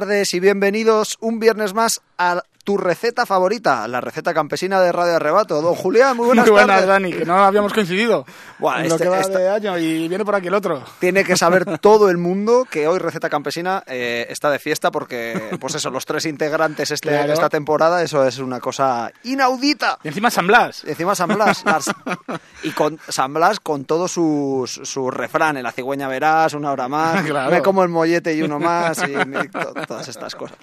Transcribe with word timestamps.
tardes 0.00 0.32
y 0.32 0.40
bienvenidos 0.40 1.18
un 1.20 1.38
viernes 1.38 1.74
más 1.74 2.00
a 2.16 2.42
tu 2.64 2.76
receta 2.78 3.26
favorita, 3.26 3.86
la 3.88 4.00
receta 4.00 4.32
campesina 4.32 4.80
de 4.80 4.92
Radio 4.92 5.16
Arrebato. 5.16 5.60
Don 5.60 5.74
Julián, 5.74 6.16
muy 6.16 6.26
buenas, 6.26 6.44
muy 6.46 6.52
buenas 6.58 6.68
tardes. 6.68 6.88
Dani, 6.88 7.12
que 7.12 7.24
no 7.26 7.36
habíamos 7.44 7.72
coincidido 7.74 8.24
Buah, 8.58 8.82
en 8.82 8.88
lo 8.88 8.94
este- 8.94 9.04
que 9.04 9.10
va 9.10 9.20
esta- 9.20 9.38
de 9.38 9.48
año 9.50 9.78
y 9.78 10.08
viene 10.08 10.24
por 10.24 10.34
aquí 10.34 10.46
el 10.48 10.54
otro. 10.54 10.82
Tiene 11.00 11.22
que 11.24 11.36
saber 11.36 11.78
todo 11.80 12.08
el 12.08 12.16
mundo 12.16 12.66
que 12.70 12.86
hoy 12.88 12.98
Receta 12.98 13.28
Campesina 13.28 13.82
eh, 13.86 14.26
está 14.30 14.50
de 14.50 14.58
fiesta 14.58 14.90
porque, 14.90 15.56
pues 15.60 15.74
eso, 15.74 15.90
los 15.90 16.06
tres 16.06 16.24
integrantes 16.26 16.90
este, 16.90 17.08
Claro. 17.10 17.32
esta 17.34 17.48
temporada, 17.50 18.02
eso 18.02 18.26
es 18.26 18.38
una 18.38 18.58
cosa 18.60 19.10
inaudita. 19.24 19.98
Y 20.02 20.08
encima 20.08 20.30
San 20.30 20.46
Blas. 20.46 20.82
Y 20.86 20.90
encima 20.90 21.14
San 21.14 21.28
Blas. 21.28 21.62
las- 21.64 21.90
y 22.62 22.70
con 22.70 22.98
San 23.08 23.32
Blas 23.34 23.60
con 23.60 23.84
todos 23.84 24.12
sus, 24.12 24.70
sus 24.84 25.12
refranes. 25.14 25.62
La 25.62 25.72
cigüeña 25.72 26.08
verás, 26.08 26.54
una 26.54 26.72
hora 26.72 26.88
más. 26.88 27.22
Claro. 27.30 27.50
Me 27.50 27.62
como 27.62 27.82
el 27.82 27.88
mollete 27.88 28.34
y 28.34 28.42
uno 28.42 28.58
más. 28.58 29.02
Y, 29.06 29.12
y 29.12 29.48
to- 29.48 29.72
todas 29.86 30.08
estas 30.08 30.34
cosas. 30.34 30.56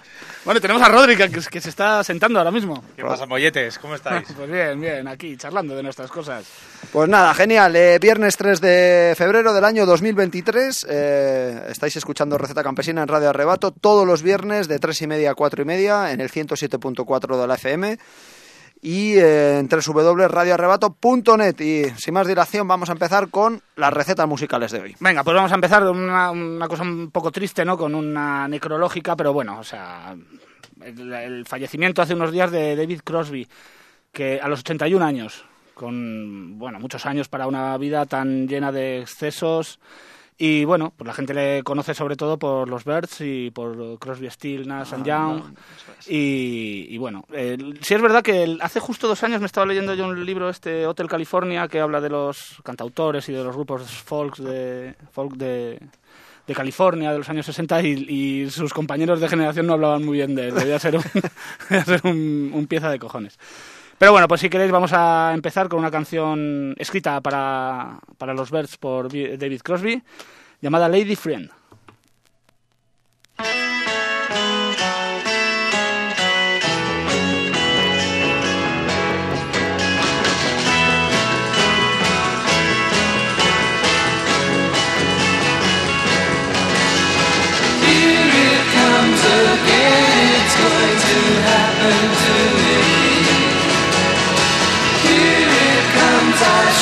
Bueno, 0.44 0.60
tenemos 0.60 0.82
a 0.82 0.88
Rodri 0.88 1.16
que, 1.16 1.28
que 1.30 1.60
se 1.60 1.68
está 1.70 2.02
sentando 2.04 2.38
ahora 2.38 2.50
mismo. 2.50 2.84
¿Qué 2.96 3.02
pasa, 3.02 3.26
molletes? 3.26 3.78
¿Cómo 3.78 3.94
estáis? 3.94 4.26
Pues 4.36 4.50
bien, 4.50 4.80
bien, 4.80 5.08
aquí 5.08 5.36
charlando 5.36 5.74
de 5.74 5.82
nuestras 5.82 6.10
cosas. 6.10 6.44
Pues 6.92 7.08
nada, 7.08 7.34
genial. 7.34 7.74
Eh, 7.74 7.98
viernes 8.00 8.36
3 8.36 8.60
de 8.60 9.14
febrero 9.16 9.52
del 9.52 9.64
año 9.64 9.84
2023. 9.86 10.86
eh, 10.88 11.62
estáis 11.70 11.96
escuchando 11.96 12.38
Receta 12.38 12.62
Campesina 12.62 13.02
en 13.02 13.08
Radio 13.08 13.30
Arrebato 13.30 13.70
todos 13.72 14.06
los 14.06 14.22
viernes 14.22 14.68
de 14.68 14.78
3 14.78 15.02
y 15.02 15.06
media 15.06 15.30
a 15.32 15.34
4 15.34 15.62
y 15.62 15.64
media 15.64 16.12
en 16.12 16.20
el 16.20 16.30
107.4 16.30 17.40
de 17.40 17.46
la 17.46 17.54
FM 17.54 17.98
y 18.80 19.14
eh, 19.16 19.58
en 19.58 19.68
www.radioarrebato.net. 19.68 21.60
Y 21.60 21.84
sin 21.98 22.14
más 22.14 22.26
dilación, 22.26 22.66
vamos 22.68 22.88
a 22.88 22.92
empezar 22.92 23.28
con 23.28 23.60
las 23.76 23.92
recetas 23.92 24.26
musicales 24.26 24.72
de 24.72 24.80
hoy. 24.80 24.96
Venga, 25.00 25.24
pues 25.24 25.34
vamos 25.34 25.52
a 25.52 25.56
empezar 25.56 25.84
una, 25.84 26.30
una 26.30 26.68
cosa 26.68 26.82
un 26.82 27.10
poco 27.10 27.30
triste, 27.30 27.64
¿no? 27.64 27.76
Con 27.76 27.94
una 27.94 28.48
necrológica, 28.48 29.16
pero 29.16 29.32
bueno, 29.32 29.58
o 29.58 29.64
sea, 29.64 30.16
el, 30.82 31.12
el 31.12 31.46
fallecimiento 31.46 32.02
hace 32.02 32.14
unos 32.14 32.32
días 32.32 32.50
de 32.50 32.76
David 32.76 33.00
Crosby, 33.04 33.48
que 34.12 34.40
a 34.40 34.48
los 34.48 34.60
81 34.60 35.04
años, 35.04 35.44
con, 35.74 36.58
bueno, 36.58 36.80
muchos 36.80 37.06
años 37.06 37.28
para 37.28 37.46
una 37.46 37.76
vida 37.78 38.06
tan 38.06 38.48
llena 38.48 38.72
de 38.72 39.00
excesos. 39.00 39.78
Y 40.40 40.64
bueno, 40.64 40.92
pues 40.96 41.06
la 41.06 41.14
gente 41.14 41.34
le 41.34 41.64
conoce 41.64 41.94
sobre 41.94 42.14
todo 42.14 42.38
por 42.38 42.68
los 42.68 42.84
Birds 42.84 43.20
y 43.22 43.50
por 43.50 43.98
Crosby, 43.98 44.30
Still, 44.30 44.68
Nash 44.68 44.94
and 44.94 45.04
Young. 45.04 45.42
Y, 46.06 46.86
y 46.90 46.96
bueno, 46.98 47.24
eh, 47.32 47.58
sí 47.80 47.94
es 47.94 48.00
verdad 48.00 48.22
que 48.22 48.56
hace 48.60 48.78
justo 48.78 49.08
dos 49.08 49.24
años 49.24 49.40
me 49.40 49.46
estaba 49.46 49.66
leyendo 49.66 49.94
yo 49.94 50.06
un 50.06 50.24
libro, 50.24 50.48
este 50.48 50.86
Hotel 50.86 51.08
California, 51.08 51.66
que 51.66 51.80
habla 51.80 52.00
de 52.00 52.10
los 52.10 52.60
cantautores 52.62 53.28
y 53.28 53.32
de 53.32 53.42
los 53.42 53.56
grupos 53.56 53.82
folk 53.90 54.36
de, 54.36 54.94
folk 55.10 55.32
de, 55.32 55.80
de 56.46 56.54
California 56.54 57.10
de 57.10 57.18
los 57.18 57.28
años 57.28 57.44
60 57.46 57.82
y, 57.82 57.86
y 58.08 58.50
sus 58.50 58.72
compañeros 58.72 59.20
de 59.20 59.28
generación 59.28 59.66
no 59.66 59.72
hablaban 59.72 60.04
muy 60.04 60.18
bien 60.18 60.36
de 60.36 60.50
él. 60.50 60.54
Debía 60.54 60.78
ser 60.78 60.94
un, 60.94 61.02
debía 61.68 61.84
ser 61.84 62.00
un, 62.04 62.52
un 62.54 62.66
pieza 62.68 62.90
de 62.90 63.00
cojones. 63.00 63.36
Pero 63.98 64.12
bueno, 64.12 64.28
pues 64.28 64.40
si 64.40 64.48
queréis 64.48 64.70
vamos 64.70 64.92
a 64.92 65.32
empezar 65.34 65.68
con 65.68 65.80
una 65.80 65.90
canción 65.90 66.74
escrita 66.78 67.20
para, 67.20 67.98
para 68.16 68.32
los 68.32 68.50
Birds 68.50 68.76
por 68.76 69.10
Vi- 69.10 69.36
David 69.36 69.60
Crosby, 69.62 70.02
llamada 70.60 70.88
Lady 70.88 71.16
Friend. 71.16 71.50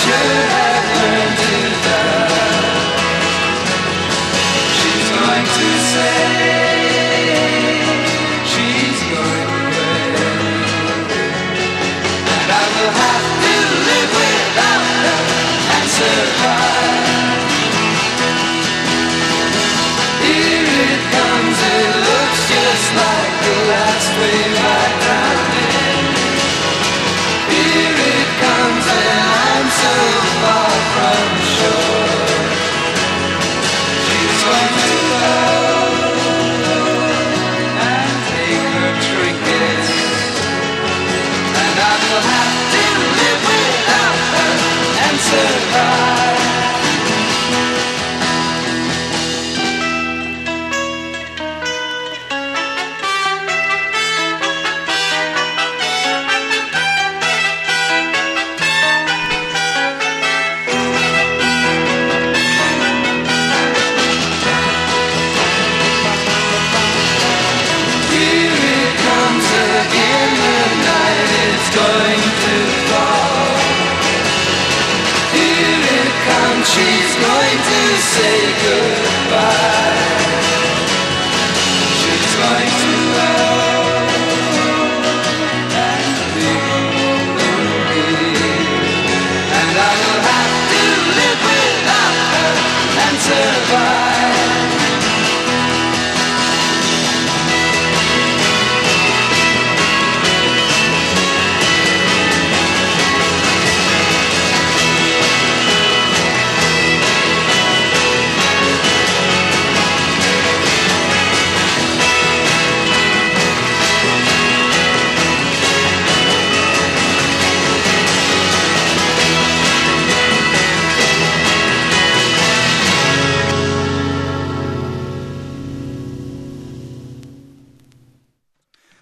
should 0.06 0.65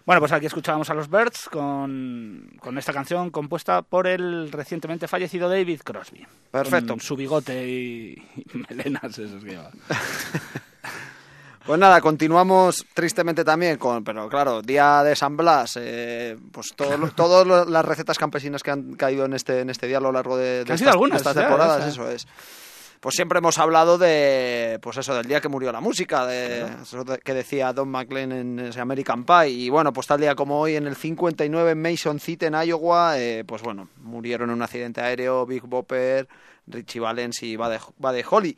Bueno, 0.07 0.21
pues 0.21 0.33
aquí 0.33 0.45
escuchábamos 0.45 0.91
a 0.91 0.95
los 0.95 1.09
Birds 1.09 1.49
con, 1.51 2.51
con, 2.61 2.77
esta 2.77 2.93
canción 2.93 3.31
compuesta 3.31 3.81
por 3.81 4.07
el 4.07 4.53
recientemente 4.53 5.09
fallecido 5.09 5.49
David 5.49 5.81
Crosby. 5.83 6.27
Perfecto. 6.51 6.97
su 7.01 7.17
bigote 7.17 7.67
y, 7.67 8.23
melenas, 8.69 9.19
esos 9.19 9.43
que 9.43 9.51
lleva. 9.51 9.71
Pues 11.67 11.81
nada, 11.81 12.03
continuamos 12.03 12.85
tristemente 12.93 13.43
también 13.43 13.79
con, 13.79 14.05
pero 14.05 14.29
claro, 14.29 14.61
día 14.61 15.03
de 15.03 15.17
San 15.17 15.35
Blas, 15.35 15.79
eh, 15.81 16.37
pues 16.53 16.75
todas 16.77 17.67
las 17.67 17.85
recetas 17.87 18.19
campesinas 18.19 18.63
que 18.63 18.71
han 18.71 18.97
caído 18.97 19.25
en 19.25 19.33
este 19.33 19.61
en 19.61 19.71
este 19.71 19.87
día 19.87 19.97
a 19.97 20.01
lo 20.03 20.13
largo 20.13 20.37
de, 20.37 20.61
estas, 20.61 20.83
algunas, 20.83 21.23
estas 21.23 21.35
temporadas, 21.35 21.87
eso 21.87 22.11
es 22.11 22.27
pues 23.01 23.15
siempre 23.15 23.39
hemos 23.39 23.59
hablado 23.59 23.99
de, 23.99 24.79
pues 24.83 24.97
eso, 24.97 25.15
del 25.15 25.27
día 25.27 25.41
que 25.41 25.49
murió 25.49 25.73
la 25.73 25.81
música, 25.81 26.27
de, 26.27 26.67
que 27.23 27.35
decía 27.35 27.73
Don 27.73 27.89
McLean 27.89 28.33
en 28.33 28.81
American 28.81 29.25
Pie. 29.25 29.49
Y 29.51 29.71
bueno, 29.71 29.93
pues 29.93 30.07
tal 30.07 30.21
día 30.21 30.35
como 30.35 30.61
hoy, 30.61 30.77
en 30.77 30.87
el 30.87 30.97
59 30.97 31.71
en 31.71 31.83
Mason 31.83 32.21
City, 32.21 32.47
en 32.47 32.55
Iowa, 32.55 33.19
eh, 33.19 33.45
pues 33.45 33.63
bueno, 33.63 33.89
murieron 34.03 34.51
en 34.51 34.57
un 34.57 34.63
accidente 34.63 35.01
aéreo 35.01 35.47
Big 35.47 35.63
Bopper, 35.63 36.29
Richie 36.67 37.01
Valens 37.01 37.43
y 37.43 37.57
Buddy 37.57 38.23
Holly. 38.29 38.57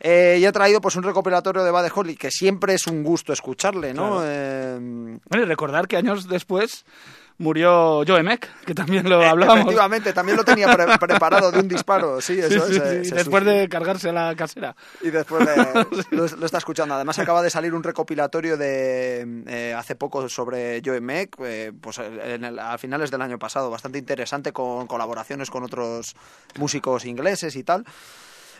Eh, 0.00 0.38
y 0.40 0.44
he 0.44 0.52
traído 0.52 0.80
pues 0.80 0.94
un 0.96 1.02
recopilatorio 1.02 1.64
de 1.64 1.70
Buddy 1.70 1.88
Holly, 1.92 2.16
que 2.16 2.30
siempre 2.30 2.74
es 2.74 2.86
un 2.86 3.02
gusto 3.02 3.32
escucharle, 3.32 3.92
¿no? 3.92 4.20
Eh, 4.22 4.76
bueno, 4.78 5.44
y 5.44 5.48
recordar 5.48 5.88
que 5.88 5.96
años 5.96 6.28
después 6.28 6.84
murió 7.38 8.02
Joe 8.06 8.22
Meck, 8.22 8.48
que 8.64 8.74
también 8.74 9.08
lo 9.08 9.22
hablábamos. 9.26 9.62
Efectivamente, 9.62 10.12
también 10.12 10.36
lo 10.36 10.44
tenía 10.44 10.68
preparado 10.98 11.50
de 11.50 11.60
un 11.60 11.68
disparo, 11.68 12.20
sí, 12.20 12.38
eso 12.38 12.66
es. 12.66 12.76
Eh, 12.76 13.14
después 13.14 13.44
de 13.44 13.68
cargarse 13.68 14.12
la 14.12 14.34
casera. 14.36 14.76
Y 15.00 15.10
después 15.10 15.48
lo, 16.10 16.24
está 16.24 16.58
escuchando. 16.58 16.94
Además 16.94 17.18
acaba 17.18 17.42
de 17.42 17.50
salir 17.50 17.74
un 17.74 17.82
recopilatorio 17.82 18.56
de 18.56 19.44
eh, 19.46 19.74
hace 19.76 19.94
poco 19.94 20.28
sobre 20.28 20.82
Joe 20.84 21.00
Meck, 21.00 21.36
eh, 21.44 21.72
pues 21.80 21.98
a 21.98 22.78
finales 22.78 23.10
del 23.10 23.22
año 23.22 23.38
pasado, 23.38 23.70
bastante 23.70 23.98
interesante 23.98 24.52
con 24.52 24.86
colaboraciones 24.86 25.50
con 25.50 25.64
otros 25.64 26.16
músicos 26.56 27.04
ingleses 27.04 27.56
y 27.56 27.62
tal. 27.62 27.84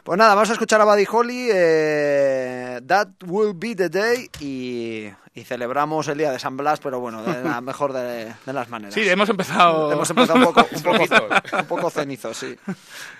Pues 0.05 0.19
nada, 0.19 0.35
vamos 0.35 0.51
a 0.51 0.53
escuchar 0.55 0.81
a 0.81 0.85
Buddy 0.85 1.07
Holly, 1.11 1.49
eh, 1.53 2.81
That 2.87 3.09
Will 3.27 3.53
Be 3.55 3.75
the 3.75 3.89
Day, 3.89 4.31
y, 4.41 5.11
celebramos 5.45 6.09
el 6.09 6.19
día 6.19 6.33
de 6.33 6.39
San 6.39 6.57
Blas, 6.57 6.81
pero 6.81 6.99
bueno, 6.99 7.23
de 7.23 7.43
la 7.45 7.61
mejor 7.63 7.93
de, 7.93 8.33
las 8.47 8.69
maneras. 8.69 8.95
Sí, 8.95 9.09
hemos 9.09 9.29
empezado... 9.29 9.93
Hemos 9.93 10.11
empezado 10.11 10.39
un 10.39 10.45
poco, 10.47 10.67
un 10.75 10.83
poco, 10.83 11.05
un 11.59 11.67
poco 11.67 11.91
cenizos, 11.91 12.37
sí. 12.37 12.57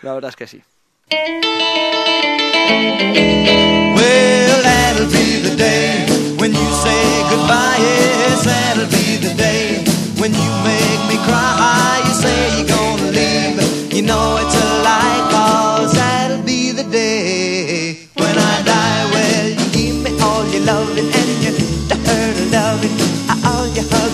La 0.03 0.15
verdad 0.15 0.31
es 0.31 0.37
que 0.37 0.47
sí. 0.47 0.63
Well, 3.95 4.63
that'll 4.63 5.07
be 5.07 5.41
the 5.41 5.57
day 5.57 6.07
when 6.39 6.53
you 6.53 6.71
say 6.83 7.23
goodbye, 7.31 7.79
yes, 7.79 8.45
that'll 8.45 8.87
be 8.87 9.17
the 9.17 9.35
day 9.35 9.85
when 10.21 10.33
you 10.35 10.51
make 10.65 11.09
me 11.09 11.17
cry, 11.25 12.03
you 12.05 12.15
say 12.15 12.59
you're 12.59 12.69
gonna 12.69 13.11
leave, 13.11 13.93
you 13.93 14.03
know 14.03 14.37
it's 14.37 14.55
a 14.55 14.68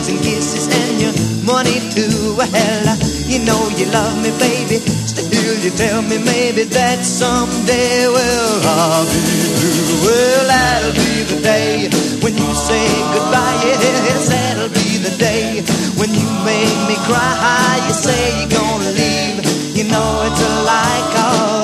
hugs 0.04 0.08
and 0.08 0.18
kisses 0.23 0.68
and 0.68 1.00
your 1.00 1.12
money 1.44 1.80
too, 1.90 2.37
well, 2.37 2.99
you 3.26 3.38
know 3.44 3.68
you 3.76 3.87
love 3.87 4.16
me, 4.23 4.30
baby, 4.38 4.78
still 5.06 5.58
you 5.64 5.70
tell 5.70 6.02
me 6.02 6.18
maybe 6.18 6.64
that 6.64 7.04
someday, 7.04 8.06
well, 8.08 8.61
I'll 8.66 9.04
be 9.04 9.20
through, 9.58 10.06
well, 10.06 10.46
that'll 10.46 10.92
be 10.92 11.25
the 11.25 11.40
day 11.42 11.88
when 12.23 12.34
you 12.37 12.54
say 12.54 12.87
goodbye, 13.12 13.61
yes, 13.64 14.28
that'll 14.28 14.68
be 14.68 14.99
the 14.99 15.14
day 15.18 15.62
when 15.96 16.11
you 16.12 16.26
make 16.44 16.76
me 16.88 16.96
cry. 17.04 17.80
You 17.87 17.94
say 17.94 18.40
you're 18.40 18.50
gonna 18.50 18.90
leave, 18.92 19.76
you 19.76 19.84
know 19.84 20.25
it's 20.26 20.40
a 20.40 20.62
lie, 20.64 21.02
cause 21.14 21.63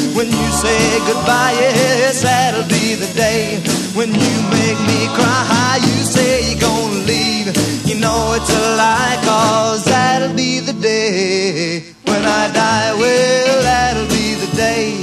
when 0.15 0.27
you 0.27 0.47
say 0.63 0.99
goodbye. 1.07 1.53
Yes, 1.59 2.21
that'll 2.23 2.67
be 2.67 2.95
the 2.95 3.11
day 3.13 3.59
when 3.93 4.09
you 4.09 4.35
make 4.51 4.79
me 4.87 5.07
cry. 5.15 5.79
You 5.81 6.03
say 6.03 6.51
you're 6.51 6.59
gonna 6.59 7.05
leave. 7.05 7.47
You 7.85 7.95
know 7.99 8.33
it's 8.37 8.49
a 8.49 8.75
lie, 8.77 9.17
cause 9.23 9.83
that'll 9.85 10.35
be 10.35 10.59
the 10.59 10.73
day 10.73 11.83
when 12.05 12.23
I 12.25 12.51
die. 12.51 12.93
Well, 12.99 13.61
that'll 13.63 14.07
be 14.07 14.35
the 14.35 14.51
day. 14.55 15.01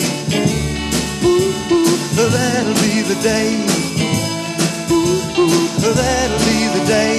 Ooh, 1.25 1.53
ooh, 1.75 2.31
that'll 2.31 2.79
be 2.85 3.03
the 3.03 3.19
day. 3.23 3.49
Ooh, 4.91 5.43
ooh, 5.43 5.95
that'll 6.01 6.43
be 6.49 6.59
the 6.77 6.85
day. 6.87 7.15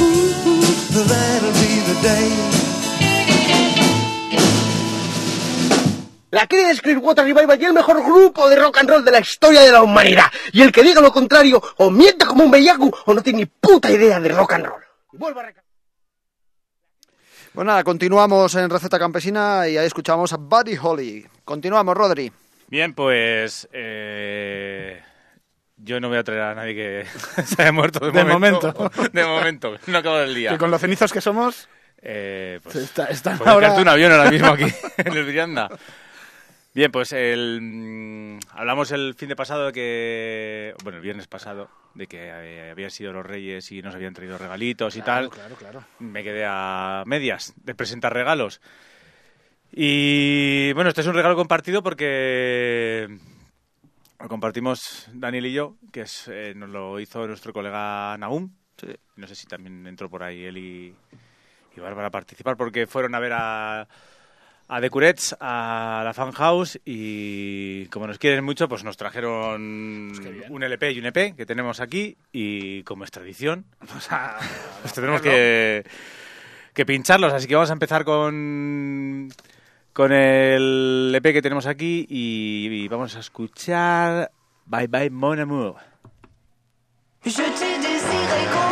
Ooh, 0.00 0.32
ooh, 0.48 1.04
that'll 1.04 1.52
be 1.62 1.72
the 1.90 1.96
day. 2.02 2.61
La 6.32 6.46
Creedence 6.46 6.80
Clearwater 6.80 7.24
Revival 7.26 7.60
y 7.60 7.64
el 7.66 7.72
mejor 7.74 8.02
grupo 8.02 8.48
de 8.48 8.56
rock 8.56 8.78
and 8.78 8.88
roll 8.88 9.04
de 9.04 9.10
la 9.10 9.20
historia 9.20 9.60
de 9.60 9.70
la 9.70 9.82
humanidad. 9.82 10.24
Y 10.52 10.62
el 10.62 10.72
que 10.72 10.82
diga 10.82 11.02
lo 11.02 11.12
contrario, 11.12 11.62
o 11.76 11.90
miente 11.90 12.24
como 12.24 12.44
un 12.44 12.50
bellaco, 12.50 12.90
o 13.04 13.12
no 13.12 13.22
tiene 13.22 13.40
ni 13.40 13.46
puta 13.46 13.90
idea 13.90 14.18
de 14.18 14.30
rock 14.30 14.54
and 14.54 14.64
roll. 14.64 14.82
Vuelvo 15.12 15.40
a 15.40 15.42
recalcar. 15.42 15.62
Pues 17.52 17.66
nada, 17.66 17.84
continuamos 17.84 18.54
en 18.54 18.70
Receta 18.70 18.98
Campesina 18.98 19.68
y 19.68 19.76
ahí 19.76 19.84
escuchamos 19.86 20.32
a 20.32 20.38
Buddy 20.38 20.74
Holly. 20.80 21.26
Continuamos, 21.44 21.94
Rodri. 21.94 22.32
Bien, 22.68 22.94
pues 22.94 23.68
eh, 23.74 25.02
yo 25.76 26.00
no 26.00 26.08
voy 26.08 26.16
a 26.16 26.24
traer 26.24 26.40
a 26.40 26.54
nadie 26.54 26.74
que 26.74 27.06
se 27.44 27.60
haya 27.60 27.72
muerto 27.72 28.00
de, 28.06 28.10
De 28.10 28.24
momento. 28.24 28.72
De 29.12 29.22
momento, 29.26 29.76
no 29.86 29.98
acabo 29.98 30.16
del 30.16 30.34
día. 30.34 30.52
Que 30.52 30.56
con 30.56 30.70
los 30.70 30.80
cenizos 30.80 31.12
que 31.12 31.20
somos, 31.20 31.68
Eh, 32.00 32.58
pues, 32.62 32.76
está, 32.76 33.34
ahora... 33.34 33.52
buscarte 33.52 33.82
un 33.82 33.88
avión 33.88 34.12
ahora 34.12 34.30
mismo 34.30 34.48
aquí 34.48 34.64
en 34.96 35.12
el 35.12 35.24
Brianda. 35.26 35.68
Bien, 36.74 36.90
pues 36.90 37.12
el, 37.12 37.60
mm, 37.60 38.38
hablamos 38.52 38.90
el 38.92 39.14
fin 39.14 39.28
de 39.28 39.36
pasado 39.36 39.66
de 39.66 39.72
que, 39.72 40.74
bueno, 40.82 40.96
el 40.98 41.02
viernes 41.02 41.26
pasado, 41.26 41.68
de 41.94 42.06
que 42.06 42.28
eh, 42.28 42.70
habían 42.70 42.90
sido 42.90 43.12
los 43.12 43.26
reyes 43.26 43.70
y 43.72 43.82
nos 43.82 43.94
habían 43.94 44.14
traído 44.14 44.38
regalitos 44.38 44.96
y 44.96 45.02
tal. 45.02 45.28
Claro, 45.28 45.54
claro. 45.56 45.84
Me 45.98 46.24
quedé 46.24 46.44
a 46.46 47.02
medias 47.06 47.52
de 47.56 47.74
presentar 47.74 48.14
regalos. 48.14 48.62
Y 49.70 50.72
bueno, 50.72 50.88
este 50.88 51.02
es 51.02 51.06
un 51.06 51.14
regalo 51.14 51.36
compartido 51.36 51.82
porque 51.82 53.18
lo 54.18 54.28
compartimos 54.28 55.08
Daniel 55.12 55.46
y 55.46 55.52
yo, 55.52 55.76
que 55.92 56.02
es, 56.02 56.28
eh, 56.28 56.54
nos 56.56 56.70
lo 56.70 57.00
hizo 57.00 57.26
nuestro 57.26 57.52
colega 57.52 58.16
Nahum. 58.16 58.50
No 59.16 59.26
sé 59.26 59.34
si 59.34 59.46
también 59.46 59.86
entró 59.86 60.08
por 60.08 60.22
ahí 60.22 60.44
él 60.44 60.56
y, 60.56 60.94
y 61.76 61.80
Bárbara 61.80 62.08
a 62.08 62.10
participar, 62.10 62.56
porque 62.56 62.86
fueron 62.86 63.14
a 63.14 63.20
ver 63.20 63.32
a, 63.34 63.88
a 64.74 64.80
The 64.80 64.88
Curets, 64.88 65.36
a 65.38 66.00
la 66.02 66.14
Fan 66.14 66.32
House, 66.32 66.80
y 66.86 67.84
como 67.88 68.06
nos 68.06 68.18
quieren 68.18 68.42
mucho, 68.42 68.70
pues 68.70 68.84
nos 68.84 68.96
trajeron 68.96 70.12
Pues 70.14 70.48
un 70.48 70.62
LP 70.62 70.92
y 70.92 70.98
un 70.98 71.04
EP 71.04 71.36
que 71.36 71.44
tenemos 71.44 71.78
aquí, 71.80 72.16
y 72.32 72.82
como 72.84 73.04
es 73.04 73.10
tradición, 73.10 73.66
pues 73.80 74.94
tendremos 74.94 75.20
que, 75.20 75.84
que 76.72 76.86
pincharlos, 76.86 77.34
así 77.34 77.46
que 77.46 77.54
vamos 77.54 77.68
a 77.68 77.74
empezar 77.74 78.06
con, 78.06 79.28
con 79.92 80.10
el 80.10 81.12
EP 81.16 81.34
que 81.34 81.42
tenemos 81.42 81.66
aquí 81.66 82.06
y, 82.08 82.68
y 82.72 82.88
vamos 82.88 83.14
a 83.14 83.20
escuchar 83.20 84.30
Bye 84.64 84.86
Bye 84.86 85.10
Mon 85.10 85.38
Amour. 85.38 85.76
Je 87.24 88.71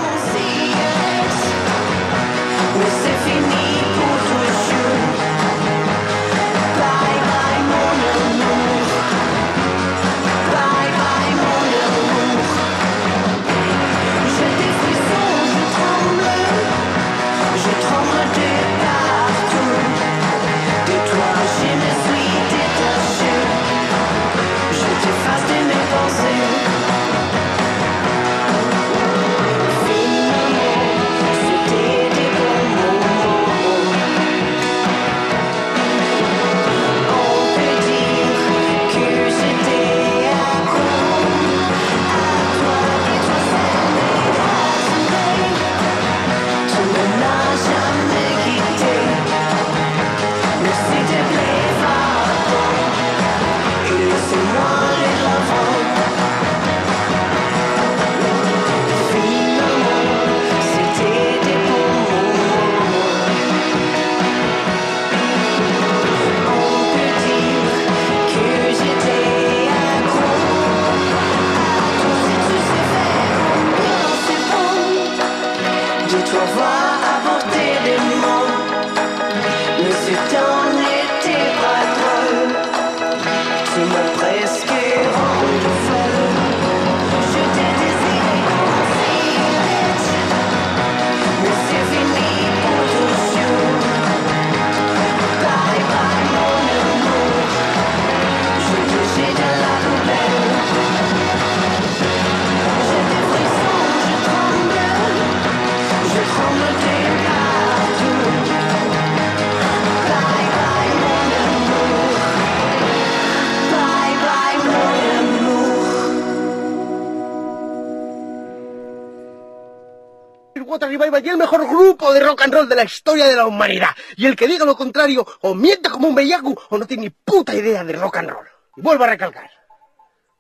rock 122.31 122.43
and 122.43 122.55
roll 122.55 122.69
de 122.69 122.77
la 122.77 122.85
historia 122.85 123.27
de 123.27 123.37
la 123.37 123.47
humanidad. 123.47 123.91
Y 124.17 124.27
el 124.27 124.37
que 124.37 124.47
diga 124.47 124.65
lo 124.65 124.77
contrario, 124.77 125.27
o 125.41 125.55
miente 125.55 125.91
como 125.91 126.09
un 126.09 126.15
bellaco, 126.15 126.57
o 126.69 126.79
no 126.79 126.87
tiene 126.87 127.05
ni 127.05 127.11
puta 127.11 127.55
idea 127.55 127.85
de 127.85 127.93
rock 127.95 128.19
and 128.19 128.31
roll. 128.31 128.47
Y 128.77 128.81
vuelvo 128.81 129.05
a 129.05 129.09
recalcar. 129.09 129.51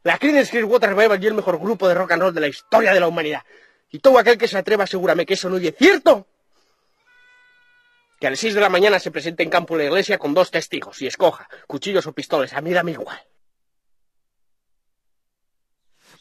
La 0.02 0.18
Creedence 0.18 0.50
Clearwater 0.50 0.90
Revival 0.94 1.22
y 1.22 1.26
el 1.26 1.34
mejor 1.34 1.58
grupo 1.58 1.88
de 1.88 1.94
rock 1.94 2.12
and 2.12 2.22
roll 2.22 2.34
de 2.34 2.40
la 2.40 2.48
historia 2.48 2.94
de 2.94 3.00
la 3.00 3.08
humanidad. 3.08 3.42
Y 3.90 3.98
todo 3.98 4.18
aquel 4.18 4.38
que 4.38 4.48
se 4.48 4.56
atreva, 4.56 4.84
asegúrame 4.84 5.26
que 5.26 5.34
eso 5.34 5.50
no 5.50 5.56
es 5.56 5.74
cierto. 5.76 6.26
Que 8.18 8.26
a 8.26 8.30
las 8.30 8.38
6 8.38 8.54
de 8.54 8.60
la 8.60 8.68
mañana 8.68 8.98
se 8.98 9.10
presente 9.10 9.42
en 9.42 9.50
campo 9.50 9.76
la 9.76 9.84
iglesia 9.84 10.18
con 10.18 10.32
dos 10.32 10.50
testigos 10.50 11.00
y 11.02 11.06
escoja 11.06 11.48
cuchillos 11.66 12.06
o 12.06 12.12
pistolas. 12.12 12.52
A 12.52 12.60
mí 12.60 12.72
dame 12.72 12.92
igual. 12.92 13.20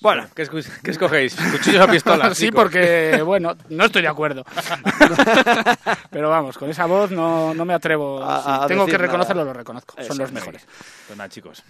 Bueno, 0.01 0.27
¿qué, 0.33 0.47
qué 0.83 0.91
escogéis? 0.91 1.35
¿Cuchillos 1.35 1.85
o 1.85 1.91
pistolas? 1.91 2.37
sí, 2.37 2.45
chicos? 2.45 2.61
porque, 2.63 3.21
bueno, 3.25 3.55
no 3.69 3.85
estoy 3.85 4.01
de 4.01 4.07
acuerdo. 4.07 4.45
Pero 6.09 6.29
vamos, 6.29 6.57
con 6.57 6.69
esa 6.69 6.85
voz 6.85 7.11
no, 7.11 7.53
no 7.53 7.65
me 7.65 7.73
atrevo. 7.73 8.21
A- 8.23 8.63
a 8.63 8.67
tengo 8.67 8.85
que 8.85 8.97
reconocerlo, 8.97 9.41
nada. 9.43 9.53
lo 9.53 9.59
reconozco. 9.59 9.95
Eso, 9.97 10.09
Son 10.09 10.17
los 10.19 10.31
mejores. 10.31 10.65
Pues 11.07 11.17
nada, 11.17 11.29
chicos. 11.29 11.63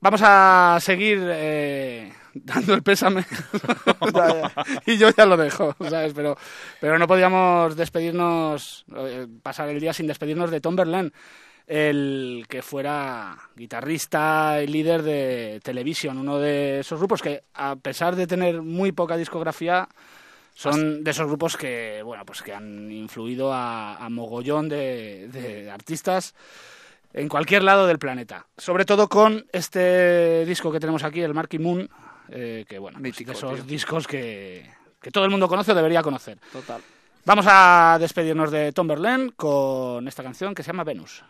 Vamos 0.00 0.20
a 0.22 0.78
seguir 0.80 1.20
eh, 1.24 2.12
dando 2.34 2.74
el 2.74 2.82
pésame. 2.82 3.24
Ya, 4.14 4.28
ya. 4.28 4.52
y 4.86 4.96
yo 4.96 5.08
ya 5.10 5.26
lo 5.26 5.36
dejo, 5.36 5.74
¿sabes? 5.88 6.12
Pero, 6.14 6.36
pero 6.80 6.98
no 6.98 7.08
podíamos 7.08 7.74
despedirnos, 7.76 8.84
eh, 8.94 9.26
pasar 9.42 9.68
el 9.70 9.80
día 9.80 9.92
sin 9.92 10.06
despedirnos 10.06 10.50
de 10.50 10.60
Tom 10.60 10.76
Berlin, 10.76 11.12
el 11.68 12.46
que 12.48 12.62
fuera 12.62 13.36
guitarrista 13.54 14.62
y 14.62 14.66
líder 14.66 15.02
de 15.02 15.60
Television, 15.62 16.16
uno 16.16 16.38
de 16.38 16.80
esos 16.80 16.98
grupos 16.98 17.20
que, 17.20 17.44
a 17.54 17.76
pesar 17.76 18.16
de 18.16 18.26
tener 18.26 18.62
muy 18.62 18.92
poca 18.92 19.18
discografía, 19.18 19.86
son 20.54 21.04
de 21.04 21.10
esos 21.10 21.26
grupos 21.26 21.56
que, 21.56 22.02
bueno, 22.02 22.24
pues 22.24 22.42
que 22.42 22.54
han 22.54 22.90
influido 22.90 23.52
a, 23.52 23.96
a 23.96 24.08
mogollón 24.08 24.68
de, 24.68 25.28
de 25.28 25.70
artistas 25.70 26.34
en 27.12 27.28
cualquier 27.28 27.62
lado 27.62 27.86
del 27.86 27.98
planeta. 27.98 28.46
Sobre 28.56 28.84
todo 28.84 29.08
con 29.08 29.46
este 29.52 30.44
disco 30.46 30.72
que 30.72 30.80
tenemos 30.80 31.04
aquí, 31.04 31.20
el 31.20 31.34
Marky 31.34 31.58
Moon, 31.58 31.88
eh, 32.30 32.64
que 32.66 32.78
bueno, 32.78 32.98
pues 33.00 33.18
de 33.18 33.32
esos 33.32 33.54
tío. 33.56 33.64
discos 33.64 34.06
que, 34.06 34.68
que 35.00 35.10
todo 35.10 35.24
el 35.24 35.30
mundo 35.30 35.48
conoce 35.48 35.72
o 35.72 35.74
debería 35.74 36.02
conocer. 36.02 36.38
Total. 36.50 36.80
Vamos 37.24 37.44
a 37.46 37.98
despedirnos 38.00 38.50
de 38.50 38.72
Tom 38.72 38.88
Berlin 38.88 39.32
con 39.36 40.08
esta 40.08 40.22
canción 40.22 40.54
que 40.54 40.62
se 40.62 40.68
llama. 40.68 40.84
Venus 40.84 41.22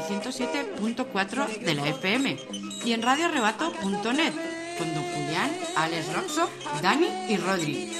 el 0.00 0.22
107.4 0.22 1.58
de 1.58 1.74
la 1.74 1.88
FM 1.88 2.36
y 2.84 2.92
en 2.92 3.02
radioarrebato.net 3.02 4.32
con 4.78 4.94
Don 4.94 5.04
Julián, 5.04 5.50
Alex 5.76 6.12
Roxo, 6.14 6.50
Dani 6.82 7.08
y 7.28 7.36
Rodri. 7.36 7.92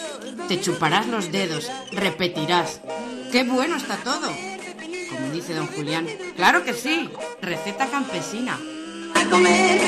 Te 0.48 0.60
chuparás 0.60 1.06
los 1.06 1.30
dedos, 1.30 1.70
repetirás. 1.92 2.80
¡Qué 3.30 3.44
bueno 3.44 3.76
está 3.76 3.96
todo! 3.96 4.32
Como 5.10 5.32
dice 5.32 5.54
Don 5.54 5.66
Julián, 5.66 6.06
claro 6.36 6.64
que 6.64 6.72
sí, 6.72 7.10
Receta 7.42 7.86
Campesina. 7.88 8.58
A 9.14 9.28
comer. 9.28 9.80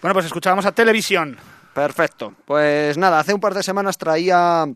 Bueno, 0.00 0.14
pues 0.14 0.26
escuchábamos 0.26 0.66
a 0.66 0.72
Televisión. 0.72 1.38
Perfecto. 1.74 2.34
Pues 2.44 2.98
nada, 2.98 3.20
hace 3.20 3.34
un 3.34 3.40
par 3.40 3.54
de 3.54 3.62
semanas 3.62 3.98
traía 3.98 4.66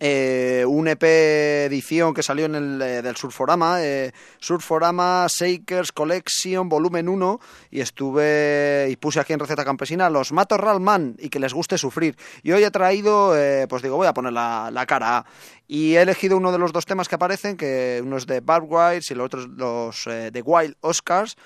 eh, 0.00 0.64
un 0.66 0.88
EP 0.88 1.02
edición 1.02 2.14
que 2.14 2.22
salió 2.22 2.46
en 2.46 2.54
el 2.54 2.82
eh, 2.82 3.02
del 3.02 3.16
Surforama, 3.16 3.82
eh, 3.82 4.12
Surforama 4.38 5.26
Shakers 5.28 5.92
Collection 5.92 6.68
Volumen 6.68 7.08
1 7.08 7.40
y 7.70 7.80
estuve 7.80 8.88
y 8.90 8.96
puse 8.96 9.20
aquí 9.20 9.32
en 9.32 9.40
Receta 9.40 9.64
Campesina 9.64 10.10
los 10.10 10.32
Mato 10.32 10.56
Man 10.80 11.16
y 11.18 11.28
que 11.28 11.38
les 11.38 11.52
guste 11.52 11.78
sufrir. 11.78 12.16
Y 12.42 12.52
hoy 12.52 12.64
he 12.64 12.70
traído, 12.70 13.34
pues 13.68 13.82
digo, 13.82 13.96
voy 13.96 14.06
a 14.06 14.14
poner 14.14 14.32
la, 14.32 14.70
la 14.72 14.86
cara 14.86 15.18
A. 15.18 15.26
Y 15.68 15.96
he 15.96 16.02
elegido 16.02 16.36
uno 16.36 16.52
de 16.52 16.58
los 16.58 16.72
dos 16.72 16.86
temas 16.86 17.08
que 17.08 17.16
aparecen, 17.16 17.56
que 17.56 18.00
uno 18.02 18.16
es 18.16 18.26
de 18.26 18.40
Barbed 18.40 18.68
Wires 18.70 19.10
y 19.10 19.14
los 19.14 19.26
otros 19.26 19.48
los 19.48 20.06
eh, 20.06 20.30
de 20.30 20.42
Wild 20.42 20.76
Oscars. 20.80 21.36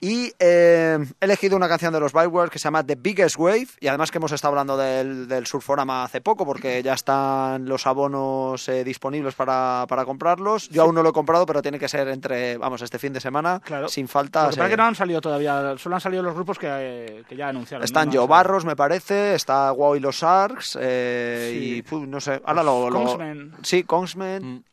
Y 0.00 0.32
eh, 0.38 0.98
he 1.20 1.24
elegido 1.24 1.56
una 1.56 1.68
canción 1.68 1.92
de 1.92 2.00
los 2.00 2.12
Byware 2.12 2.50
que 2.50 2.58
se 2.58 2.64
llama 2.64 2.84
The 2.84 2.96
Biggest 2.96 3.36
Wave 3.38 3.68
y 3.80 3.88
además 3.88 4.10
que 4.10 4.18
hemos 4.18 4.32
estado 4.32 4.50
hablando 4.52 4.76
del, 4.76 5.28
del 5.28 5.46
Surforama 5.46 6.04
hace 6.04 6.20
poco 6.20 6.44
porque 6.46 6.82
ya 6.82 6.94
están 6.94 7.66
los 7.68 7.86
abonos 7.86 8.68
eh, 8.68 8.84
disponibles 8.84 9.34
para, 9.34 9.84
para 9.88 10.04
comprarlos. 10.04 10.68
Yo 10.68 10.82
aún 10.82 10.94
no 10.94 11.02
lo 11.02 11.10
he 11.10 11.12
comprado, 11.12 11.46
pero 11.46 11.62
tiene 11.62 11.78
que 11.78 11.88
ser 11.88 12.08
entre, 12.08 12.56
vamos, 12.58 12.82
este 12.82 12.98
fin 12.98 13.12
de 13.12 13.20
semana, 13.20 13.60
Claro. 13.64 13.88
sin 13.88 14.08
falta. 14.08 14.50
Lo 14.50 14.68
que 14.68 14.76
no 14.76 14.84
han 14.84 14.94
salido 14.94 15.20
todavía, 15.20 15.76
solo 15.78 15.94
han 15.96 16.00
salido 16.00 16.22
los 16.22 16.34
grupos 16.34 16.58
que, 16.58 16.66
eh, 16.70 17.24
que 17.28 17.36
ya 17.36 17.48
anunciaron. 17.48 17.84
Están 17.84 18.06
¿no? 18.08 18.12
Joe 18.12 18.20
No, 18.22 18.28
Barros, 18.28 18.64
me 18.64 18.76
parece, 18.76 19.34
está 19.34 19.70
Wow 19.72 19.96
y 19.96 20.00
los 20.00 20.16
Sharks 20.16 20.78
eh, 20.80 21.50
Sí. 21.52 21.94
y 21.94 22.06
no 22.06 22.20
sé, 22.20 22.40
ahora 22.44 22.62
lo... 22.62 22.90
lo- 22.90 22.96
Kongsman. 23.04 23.52
Sí, 23.62 23.82
Kongsman. 23.84 24.64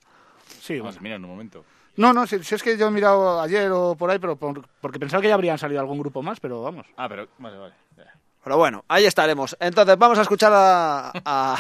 Sí, 0.61 0.79
Vamos 0.79 0.95
bueno. 0.95 0.99
a 0.99 1.03
mirar 1.03 1.17
en 1.17 1.23
un 1.25 1.29
momento. 1.31 1.65
No, 1.95 2.11
no, 2.13 2.25
si, 2.25 2.43
si 2.43 2.55
es 2.55 2.63
que 2.63 2.75
yo 2.77 2.87
he 2.87 2.91
mirado 2.91 3.39
ayer 3.41 3.71
o 3.71 3.95
por 3.95 4.09
ahí, 4.09 4.19
pero 4.19 4.35
por- 4.35 4.67
porque 4.81 4.99
pensaba 4.99 5.21
que 5.21 5.27
ya 5.27 5.35
habrían 5.35 5.57
salido 5.57 5.79
algún 5.79 5.99
grupo 5.99 6.21
más, 6.23 6.39
pero 6.39 6.61
vamos. 6.63 6.87
Ah, 6.97 7.07
pero 7.07 7.27
vale, 7.37 7.57
vale. 7.57 7.73
Ya. 7.97 8.05
Pero 8.43 8.57
bueno, 8.57 8.83
ahí 8.87 9.05
estaremos. 9.05 9.55
Entonces 9.59 9.97
vamos 9.97 10.17
a 10.17 10.23
escuchar 10.23 10.51
a... 10.53 11.11
a- 11.23 11.57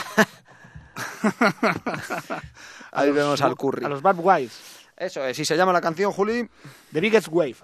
ahí 2.91 3.11
vemos 3.11 3.41
al 3.41 3.55
Curry. 3.55 3.85
A 3.85 3.89
los 3.89 4.01
Bad 4.01 4.15
Guys. 4.17 4.59
Eso 4.97 5.23
es, 5.25 5.37
y 5.39 5.45
se 5.45 5.57
llama 5.57 5.73
la 5.73 5.81
canción, 5.81 6.11
Juli. 6.11 6.47
The 6.91 6.99
Biggest 7.01 7.27
Wave. 7.31 7.55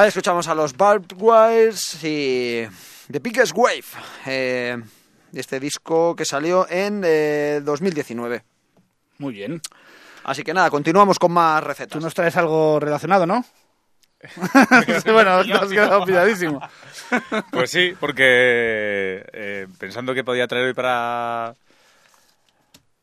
Ahí 0.00 0.08
escuchamos 0.08 0.48
a 0.48 0.54
los 0.54 0.74
Barbed 0.74 1.12
Wires 1.18 2.02
y 2.02 2.66
The 3.12 3.18
Biggest 3.18 3.52
Wave. 3.54 3.84
eh, 4.24 4.82
este 5.34 5.60
disco 5.60 6.16
que 6.16 6.24
salió 6.24 6.66
en 6.70 7.02
eh, 7.04 7.60
2019. 7.62 8.42
Muy 9.18 9.34
bien. 9.34 9.60
Así 10.24 10.42
que 10.42 10.54
nada, 10.54 10.70
continuamos 10.70 11.18
con 11.18 11.32
más 11.32 11.62
recetas. 11.62 11.92
Tú 11.92 12.00
nos 12.00 12.14
traes 12.14 12.34
algo 12.38 12.80
relacionado, 12.80 13.26
¿no? 13.26 13.44
bueno, 15.04 15.44
te 15.44 15.52
has 15.52 15.68
quedado 15.68 16.06
pilladísimo. 16.06 16.66
Pues 17.50 17.70
sí, 17.70 17.92
porque 18.00 19.22
eh, 19.34 19.66
pensando 19.78 20.14
que 20.14 20.24
podía 20.24 20.46
traer 20.46 20.68
hoy 20.68 20.72
para 20.72 21.54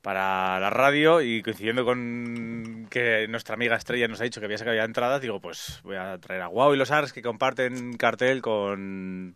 para 0.08 0.58
la 0.62 0.70
radio 0.70 1.20
y 1.20 1.42
coincidiendo 1.42 1.84
con 1.84 2.88
que 2.90 3.28
nuestra 3.28 3.56
amiga 3.56 3.76
Estrella 3.76 4.08
nos 4.08 4.22
ha 4.22 4.24
dicho 4.24 4.40
que 4.40 4.46
había 4.46 4.58
sacado 4.58 4.78
ya 4.78 4.86
entradas, 4.86 5.20
digo, 5.20 5.42
pues 5.42 5.82
voy 5.84 5.98
a 5.98 6.18
traer 6.18 6.44
a 6.44 6.48
Wow 6.48 6.74
y 6.74 6.78
los 6.78 6.92
Ars 6.92 7.12
que 7.12 7.22
comparten 7.22 7.98
cartel 7.98 8.42
con 8.42 9.36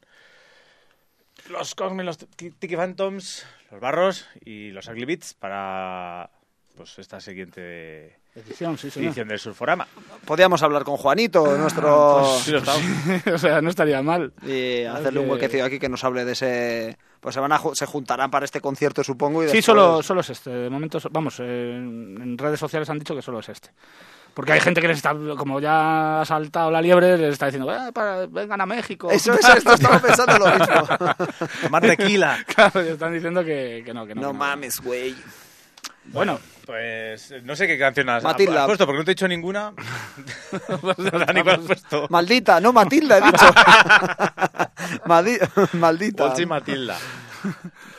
los 1.49 1.75
Cosme, 1.75 2.05
los 2.05 2.19
Tiki 2.19 2.77
Phantoms, 2.77 3.45
los 3.69 3.81
Barros 3.81 4.29
y 4.45 4.69
los 4.69 4.87
Ugly 4.87 5.03
Beats 5.03 5.33
para 5.33 6.29
pues 6.77 6.97
esta 6.99 7.19
siguiente 7.19 8.20
Edición, 8.33 8.77
sí, 8.77 8.89
señor. 8.89 9.07
edición 9.09 9.27
del 9.27 9.39
Surforama. 9.39 9.85
Podríamos 10.25 10.63
hablar 10.63 10.83
con 10.85 10.95
Juanito, 10.95 11.57
nuestro... 11.57 12.19
Pues 12.21 12.43
sí, 12.43 12.51
lo 12.51 12.59
estamos. 12.59 12.81
o 13.33 13.37
sea, 13.37 13.61
no 13.61 13.69
estaría 13.69 14.01
mal. 14.01 14.31
y 14.43 14.83
hacerle 14.85 15.19
un 15.19 15.25
que- 15.25 15.31
huequecillo 15.33 15.65
aquí 15.65 15.79
que 15.79 15.89
nos 15.89 16.01
hable 16.05 16.23
de 16.23 16.31
ese... 16.31 16.97
Pues 17.19 17.35
se 17.35 17.41
van 17.41 17.51
a 17.51 17.59
se 17.73 17.85
juntarán 17.85 18.31
para 18.31 18.45
este 18.45 18.61
concierto, 18.61 19.03
supongo. 19.03 19.43
Y 19.43 19.47
Sí, 19.47 19.57
después- 19.57 19.65
solo, 19.65 20.01
solo 20.01 20.21
es 20.21 20.29
este. 20.31 20.49
De 20.49 20.69
momento, 20.69 20.97
vamos, 21.11 21.35
eh, 21.39 21.75
en, 21.75 22.37
redes 22.37 22.59
sociales 22.59 22.89
han 22.89 22.97
dicho 22.99 23.13
que 23.15 23.21
solo 23.21 23.39
es 23.41 23.49
este. 23.49 23.69
Porque 24.33 24.53
hay 24.53 24.59
gente 24.61 24.79
que 24.81 24.87
les 24.87 24.97
está, 24.97 25.13
como 25.37 25.59
ya 25.59 26.21
ha 26.21 26.25
saltado 26.25 26.71
la 26.71 26.81
liebre, 26.81 27.17
les 27.17 27.33
está 27.33 27.47
diciendo, 27.47 27.71
"Eh, 27.71 27.91
para- 27.93 28.25
vengan 28.27 28.61
a 28.61 28.65
México. 28.65 29.11
Eso 29.11 29.33
es, 29.33 29.45
esto 29.55 29.73
estaba 29.73 29.99
pensando 29.99 30.39
lo 30.39 30.47
mismo. 30.47 31.15
Tomar 31.61 31.81
tequila. 31.83 32.39
Claro, 32.47 32.79
están 32.79 33.13
diciendo 33.13 33.43
que, 33.43 33.83
que 33.85 33.93
no, 33.93 34.07
que 34.07 34.15
no. 34.15 34.21
No 34.21 34.27
que 34.29 34.33
no. 34.33 34.39
mames, 34.39 34.79
güey. 34.81 35.13
Bueno, 36.05 36.39
Pues 36.65 37.31
eh, 37.31 37.41
no 37.43 37.55
sé 37.55 37.67
qué 37.67 37.77
canción 37.77 38.09
has, 38.09 38.23
Matilda. 38.23 38.61
has 38.61 38.67
puesto, 38.67 38.85
porque 38.85 38.99
no 38.99 39.05
te 39.05 39.11
he 39.11 39.15
dicho 39.15 39.27
ninguna. 39.27 39.73
Dani, 41.27 41.41
¿cuál 41.43 41.59
has 41.59 41.65
puesto? 41.65 42.07
Maldita, 42.09 42.59
no 42.59 42.73
Matilda, 42.73 43.17
he 43.17 43.21
dicho. 43.25 43.45
Maldi- 45.05 45.73
Maldita. 45.73 46.27
Polchi 46.27 46.45
Matilda. 46.45 46.97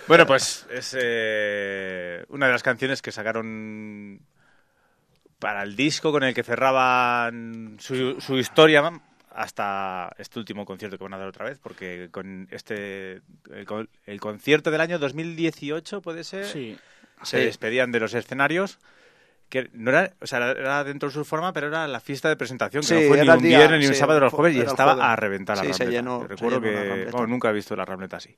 Bueno, 0.06 0.26
pues 0.26 0.66
es 0.70 0.96
eh, 0.98 2.24
una 2.28 2.46
de 2.46 2.52
las 2.52 2.62
canciones 2.62 3.02
que 3.02 3.12
sacaron 3.12 4.20
para 5.38 5.62
el 5.64 5.74
disco 5.74 6.12
con 6.12 6.22
el 6.22 6.34
que 6.34 6.42
cerraban 6.44 7.76
su, 7.80 8.20
su 8.20 8.38
historia 8.38 8.92
hasta 9.34 10.12
este 10.18 10.38
último 10.38 10.64
concierto 10.64 10.96
que 10.98 11.04
van 11.04 11.14
a 11.14 11.18
dar 11.18 11.26
otra 11.28 11.46
vez, 11.46 11.58
porque 11.58 12.08
con 12.12 12.46
este 12.52 13.22
el, 13.50 13.88
el 14.06 14.20
concierto 14.20 14.70
del 14.70 14.80
año 14.80 14.98
2018 14.98 16.00
puede 16.02 16.22
ser 16.22 16.46
sí. 16.46 16.78
Se 17.22 17.38
despedían 17.46 17.92
de 17.92 18.00
los 18.00 18.14
escenarios 18.14 18.78
que 19.48 19.68
no 19.74 19.90
era, 19.90 20.12
o 20.20 20.26
sea, 20.26 20.50
era 20.52 20.82
dentro 20.82 21.10
de 21.10 21.14
su 21.14 21.24
forma, 21.26 21.52
pero 21.52 21.66
era 21.68 21.86
la 21.86 22.00
fiesta 22.00 22.28
de 22.30 22.36
presentación, 22.36 22.80
que 22.82 22.86
Sí, 22.86 22.94
no 22.94 23.00
fue 23.02 23.18
ni 23.22 23.28
un 23.28 23.42
día, 23.42 23.58
viernes 23.58 23.80
ni 23.80 23.86
un 23.86 23.94
sábado 23.94 24.14
de 24.18 24.24
los 24.24 24.32
jueves 24.32 24.56
y 24.56 24.60
estaba 24.60 24.92
jueves. 24.94 25.10
a 25.10 25.16
reventar 25.16 25.56
la 25.58 25.62
Sí, 25.64 25.72
se 25.74 25.86
llenó- 25.90 26.22
se 26.22 26.28
recuerdo 26.28 26.60
llenó 26.60 26.94
que 26.94 27.10
bueno, 27.12 27.26
nunca 27.26 27.50
he 27.50 27.52
visto 27.52 27.76
la 27.76 27.84
Rambleta 27.84 28.16
así. 28.16 28.34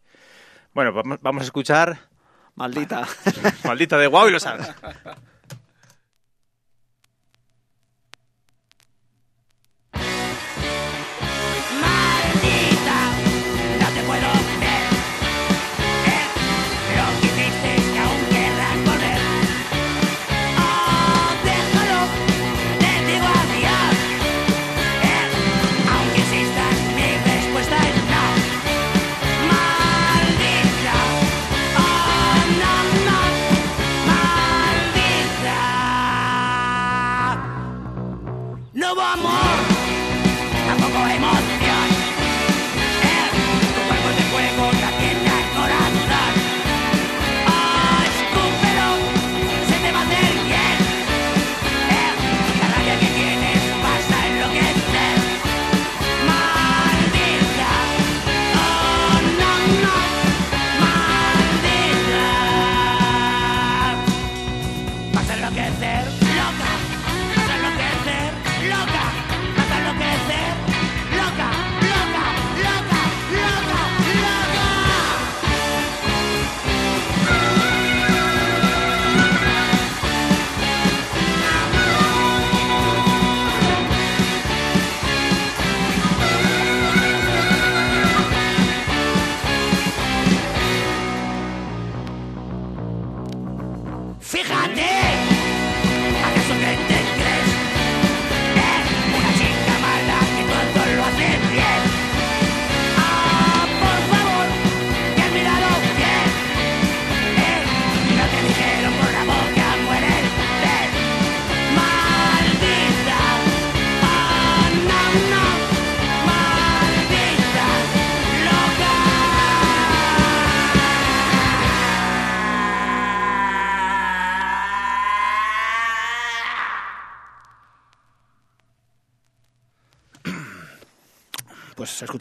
Bueno, 0.73 0.92
vamos, 0.92 1.18
vamos 1.20 1.42
a 1.42 1.44
escuchar 1.44 1.99
Maldita. 2.57 3.07
Maldita 3.64 3.97
de 3.97 4.09
Guau 4.09 4.29
y 4.29 4.33
lo 4.33 4.40
sabes. 4.40 4.68
maldita. 38.94 39.24
No 39.24 39.34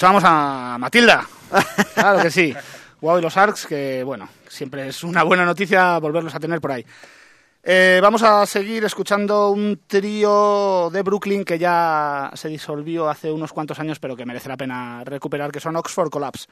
escuchábamos 0.03 0.23
a 0.25 0.77
Matilda. 0.79 1.25
Claro 1.93 2.21
que 2.21 2.29
sí. 2.29 2.53
Wow 2.99 3.19
y 3.19 3.21
los 3.21 3.37
Arcs, 3.37 3.65
que 3.65 4.03
bueno, 4.03 4.27
siempre 4.49 4.89
es 4.89 5.01
una 5.01 5.23
buena 5.23 5.45
noticia 5.45 5.97
volverlos 5.97 6.35
a 6.35 6.41
tener 6.41 6.59
por 6.59 6.73
ahí. 6.73 6.85
Eh, 7.63 7.99
vamos 8.01 8.21
a 8.21 8.45
seguir 8.45 8.83
escuchando 8.83 9.51
un 9.51 9.83
trío 9.87 10.89
de 10.91 11.01
Brooklyn 11.03 11.45
que 11.45 11.57
ya 11.57 12.31
se 12.33 12.49
disolvió 12.49 13.07
hace 13.07 13.31
unos 13.31 13.53
cuantos 13.53 13.79
años, 13.79 13.99
pero 13.99 14.17
que 14.17 14.25
merece 14.25 14.49
la 14.49 14.57
pena 14.57 15.05
recuperar, 15.05 15.53
que 15.53 15.61
son 15.61 15.77
Oxford 15.77 16.09
Collapse. 16.09 16.47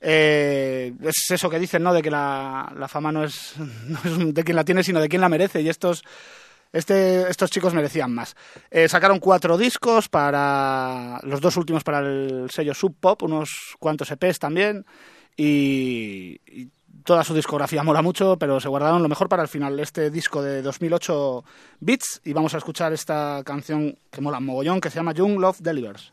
Eh, 0.00 0.92
es 1.00 1.30
eso 1.30 1.48
que 1.48 1.60
dicen, 1.60 1.84
¿no? 1.84 1.94
De 1.94 2.02
que 2.02 2.10
la, 2.10 2.72
la 2.76 2.88
fama 2.88 3.12
no 3.12 3.22
es, 3.22 3.54
no 3.58 3.98
es 4.02 4.34
de 4.34 4.42
quien 4.42 4.56
la 4.56 4.64
tiene, 4.64 4.82
sino 4.82 5.00
de 5.00 5.08
quien 5.08 5.20
la 5.20 5.28
merece. 5.28 5.60
Y 5.60 5.68
estos, 5.68 6.02
este, 6.72 7.28
estos 7.30 7.50
chicos 7.50 7.74
merecían 7.74 8.14
más. 8.14 8.36
Eh, 8.70 8.88
sacaron 8.88 9.18
cuatro 9.18 9.56
discos 9.56 10.08
para 10.08 11.20
los 11.22 11.40
dos 11.40 11.56
últimos 11.56 11.84
para 11.84 12.00
el 12.00 12.50
sello 12.50 12.74
Sub 12.74 12.94
Pop, 12.98 13.22
unos 13.22 13.76
cuantos 13.78 14.10
EPs 14.10 14.38
también. 14.38 14.84
Y, 15.36 16.40
y 16.46 16.68
toda 17.04 17.24
su 17.24 17.34
discografía 17.34 17.82
mola 17.82 18.02
mucho, 18.02 18.36
pero 18.38 18.60
se 18.60 18.68
guardaron 18.68 19.02
lo 19.02 19.08
mejor 19.08 19.28
para 19.28 19.42
el 19.42 19.48
final. 19.48 19.80
Este 19.80 20.10
disco 20.10 20.42
de 20.42 20.62
2008 20.62 21.44
Beats. 21.80 22.20
Y 22.24 22.32
vamos 22.32 22.54
a 22.54 22.58
escuchar 22.58 22.92
esta 22.92 23.42
canción 23.44 23.96
que 24.10 24.20
mola 24.20 24.40
mogollón, 24.40 24.80
que 24.80 24.90
se 24.90 24.96
llama 24.96 25.12
Young 25.12 25.38
Love 25.38 25.60
Delivers. 25.60 26.12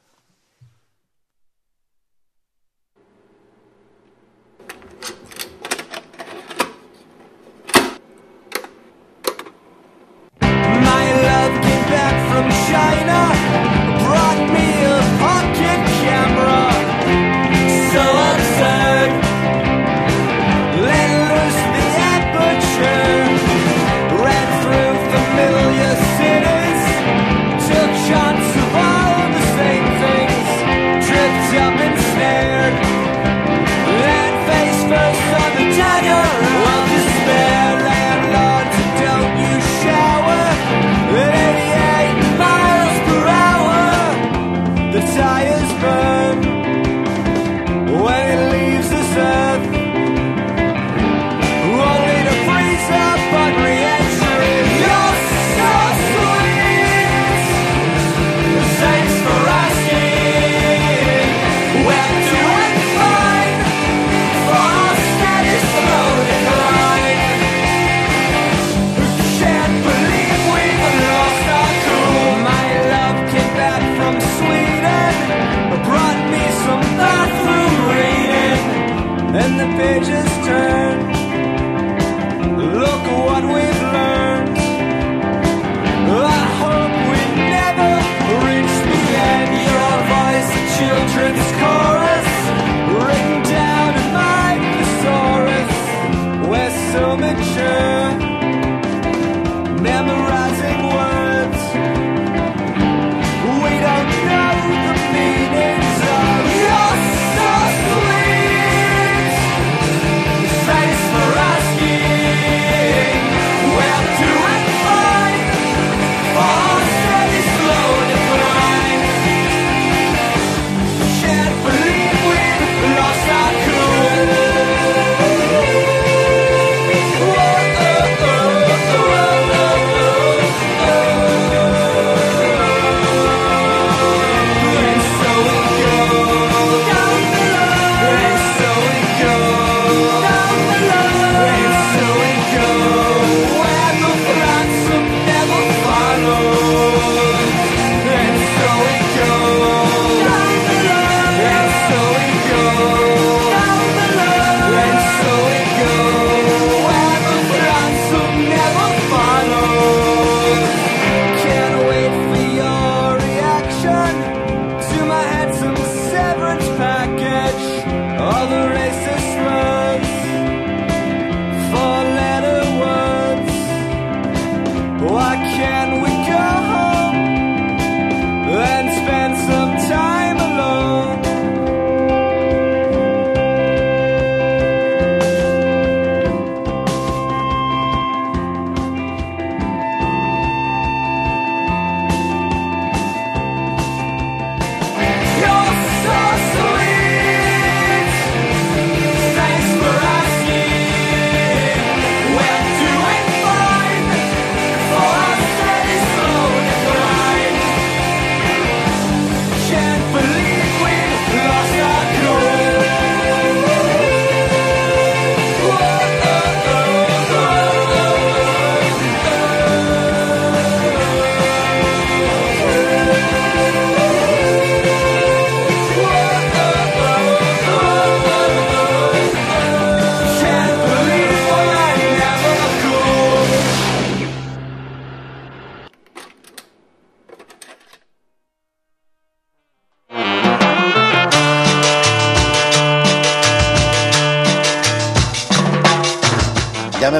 China, 12.75 13.34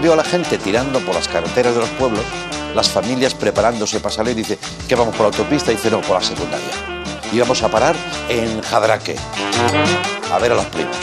veo 0.05 0.13
a 0.13 0.17
la 0.17 0.23
gente 0.23 0.59
tirando 0.59 0.99
por 0.99 1.15
las 1.15 1.27
carreteras 1.27 1.73
de 1.73 1.81
los 1.81 1.89
pueblos, 1.89 2.23
las 2.75 2.87
familias 2.87 3.33
preparándose 3.33 3.99
para 3.99 4.13
salir. 4.13 4.35
Dice 4.35 4.59
que 4.87 4.93
vamos 4.93 5.15
por 5.15 5.21
la 5.21 5.35
autopista, 5.35 5.71
dice 5.71 5.89
no, 5.89 5.99
por 6.01 6.11
la 6.11 6.21
secundaria. 6.21 6.69
Y 7.31 7.39
vamos 7.39 7.63
a 7.63 7.69
parar 7.69 7.95
en 8.29 8.61
Jadraque, 8.61 9.15
a 10.31 10.37
ver 10.37 10.51
a 10.51 10.55
los 10.55 10.65
primos. 10.65 10.95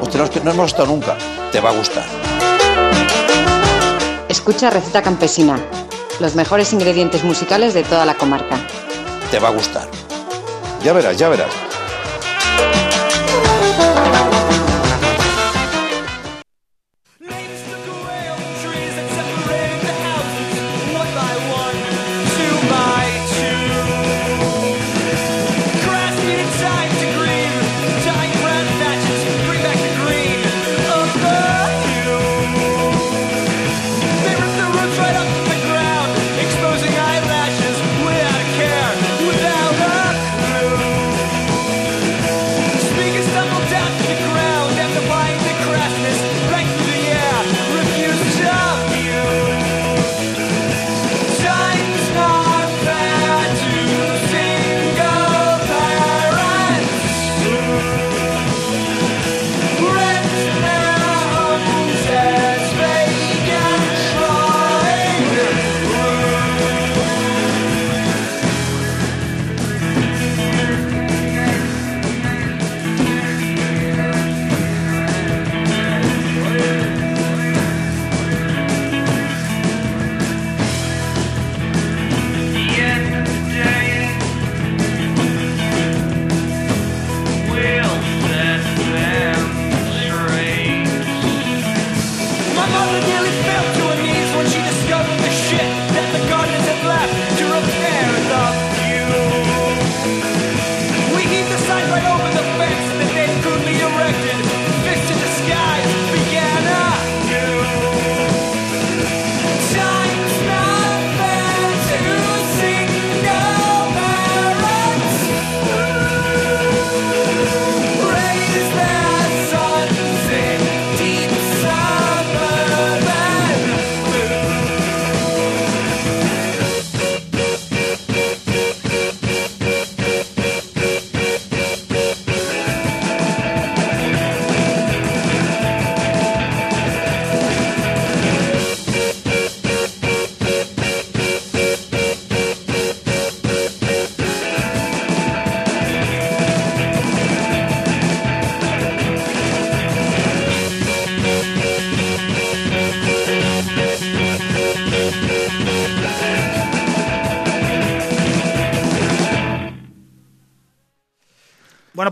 Hostia, 0.00 0.18
no, 0.18 0.44
no 0.44 0.50
hemos 0.52 0.68
estado 0.68 0.86
nunca, 0.86 1.14
te 1.52 1.60
va 1.60 1.68
a 1.68 1.72
gustar. 1.74 2.06
Escucha 4.30 4.70
Receta 4.70 5.02
Campesina, 5.02 5.60
los 6.20 6.34
mejores 6.34 6.72
ingredientes 6.72 7.22
musicales 7.22 7.74
de 7.74 7.82
toda 7.82 8.06
la 8.06 8.14
comarca. 8.14 8.56
te 9.30 9.38
va 9.38 9.48
a 9.48 9.52
gustar. 9.52 9.86
Ya 10.82 10.94
verás, 10.94 11.18
ya 11.18 11.28
verás. 11.28 11.52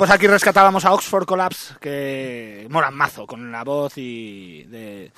Pues 0.01 0.11
aquí 0.11 0.27
rescatábamos 0.27 0.87
a 0.87 0.95
Oxford 0.95 1.27
Collapse, 1.27 1.75
que 1.79 2.67
moran 2.71 2.95
mazo, 2.95 3.27
con 3.27 3.53
la 3.53 3.63
voz 3.65 3.93
y 3.99 4.63
de 4.65 5.13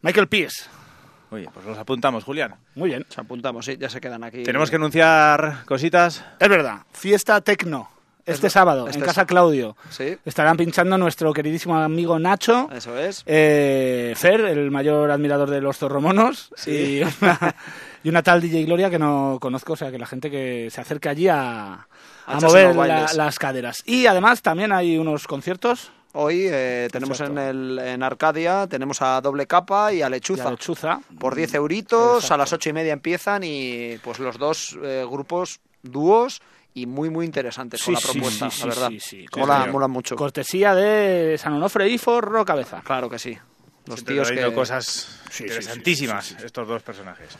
Michael 0.00 0.26
Pierce. 0.26 0.64
Oye, 1.30 1.50
pues 1.52 1.66
los 1.66 1.76
apuntamos, 1.76 2.24
Julián. 2.24 2.54
Muy 2.74 2.88
bien. 2.88 3.04
Nos 3.06 3.18
apuntamos, 3.18 3.66
sí, 3.66 3.76
ya 3.78 3.90
se 3.90 4.00
quedan 4.00 4.24
aquí. 4.24 4.42
Tenemos 4.42 4.70
que 4.70 4.76
anunciar 4.76 5.64
cositas. 5.66 6.24
Es 6.40 6.48
verdad, 6.48 6.78
fiesta 6.94 7.42
tecno. 7.42 7.90
Este 8.24 8.46
Es- 8.46 8.52
sábado, 8.54 8.86
este 8.86 9.00
en 9.00 9.04
Casa 9.04 9.22
es- 9.22 9.26
Claudio. 9.26 9.76
Sí, 9.90 10.16
Estarán 10.24 10.56
pinchando 10.56 10.96
nuestro 10.96 11.30
queridísimo 11.34 11.76
amigo 11.76 12.18
Nacho. 12.18 12.70
eso 12.72 12.96
es. 12.98 13.22
Eh, 13.26 14.14
Fer, 14.16 14.40
el 14.46 14.70
mayor 14.70 15.10
admirador 15.10 15.50
de 15.50 15.60
los 15.60 15.76
zorromonos, 15.76 16.50
Sí. 16.56 16.70
y, 16.70 17.02
una, 17.22 17.38
y 18.04 18.08
una 18.08 18.22
tal 18.22 18.40
DJ 18.40 18.64
Gloria 18.64 18.90
que 18.90 18.98
no 18.98 19.38
conozco, 19.40 19.74
o 19.74 19.76
sea 19.76 19.90
que 19.90 19.98
la 19.98 20.06
gente 20.06 20.30
que 20.30 20.68
se 20.70 20.80
acerque 20.80 21.08
allí 21.08 21.28
a, 21.28 21.86
a 22.26 22.40
mover 22.40 22.74
la- 22.74 23.12
las 23.14 23.38
caderas. 23.38 23.82
Y 23.86 24.06
además 24.06 24.42
también 24.42 24.72
hay 24.72 24.98
unos 24.98 25.26
conciertos 25.26 25.90
Hoy 26.14 26.44
eh, 26.46 26.88
tenemos 26.92 27.18
en, 27.20 27.38
el, 27.38 27.78
en 27.78 28.02
Arcadia, 28.02 28.66
tenemos 28.66 29.00
a 29.00 29.18
Doble 29.22 29.46
Capa 29.46 29.94
y 29.94 30.02
a 30.02 30.08
y 30.08 30.10
Lechuza. 30.10 30.48
a 30.48 30.50
Lechuza. 30.50 31.00
Por 31.18 31.34
10 31.34 31.54
euritos, 31.54 32.16
Exacto. 32.16 32.34
a 32.34 32.36
las 32.36 32.52
ocho 32.52 32.68
y 32.68 32.74
media 32.74 32.92
empiezan 32.92 33.42
y 33.44 33.96
pues 34.04 34.18
los 34.18 34.36
dos 34.36 34.78
eh, 34.82 35.06
grupos 35.10 35.60
dúos 35.82 36.42
y 36.74 36.84
muy 36.84 37.08
muy 37.08 37.24
interesantes 37.24 37.80
Sí, 37.80 37.86
con 37.86 37.94
la 37.94 38.00
sí, 38.00 38.08
propuesta, 38.12 38.50
sí, 38.50 38.60
la 38.60 38.66
verdad. 38.66 38.88
sí, 38.90 39.00
sí. 39.00 39.26
Mola, 39.38 39.66
mola 39.72 39.88
mucho. 39.88 40.14
Cortesía 40.14 40.74
de 40.74 41.38
San 41.38 41.54
Onofre 41.54 41.88
y 41.88 41.96
Forro 41.96 42.44
Cabeza. 42.44 42.82
Claro 42.84 43.08
que 43.08 43.18
sí. 43.18 43.34
Los 43.86 44.00
Siempre 44.00 44.14
tíos 44.16 44.30
que... 44.30 44.52
cosas 44.54 44.84
Sí, 44.84 45.14
sí, 45.30 45.42
interesantísimas, 45.44 46.26
sí, 46.26 46.34
sí, 46.34 46.40
sí. 46.40 46.44
estos 46.46 46.68
dos 46.68 46.82
personajes. 46.82 47.30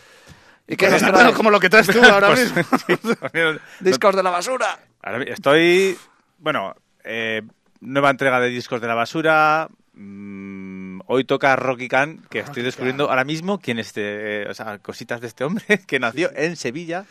¿Y 0.73 0.77
qué 0.77 0.89
nos 0.91 1.03
traes? 1.03 1.33
como 1.37 1.51
lo 1.51 1.61
que 1.61 1.69
traes 1.69 1.87
tú 1.87 2.03
ahora 2.05 2.29
Pues, 2.35 2.55
mismo. 2.55 2.79
sí, 2.87 3.41
Discos 3.81 4.17
de 4.17 4.23
la 4.23 4.31
basura. 4.31 4.79
Ahora 5.03 5.23
estoy. 5.25 5.97
Bueno, 6.39 6.75
eh, 7.05 7.43
nueva 7.81 8.11
entrega 8.11 8.41
de 8.41 8.49
discos 8.49 8.81
de 8.81 8.87
la 8.89 8.95
basura. 8.95 9.69
mm, 9.95 11.01
hoy 11.07 11.25
toca 11.25 11.55
Rocky 11.57 11.89
Khan, 11.89 12.25
que 12.31 12.41
estoy 12.41 12.63
descubriendo 12.63 13.11
ahora 13.11 13.25
mismo 13.25 13.59
quién 13.61 13.79
es 13.79 13.89
este. 13.89 14.43
eh, 14.43 14.47
o 14.49 14.55
sea, 14.55 14.79
cositas 14.79 15.21
de 15.21 15.27
este 15.27 15.45
hombre, 15.45 15.65
que 15.87 15.99
nació 16.01 16.31
en 16.35 16.57
Sevilla. 16.57 17.05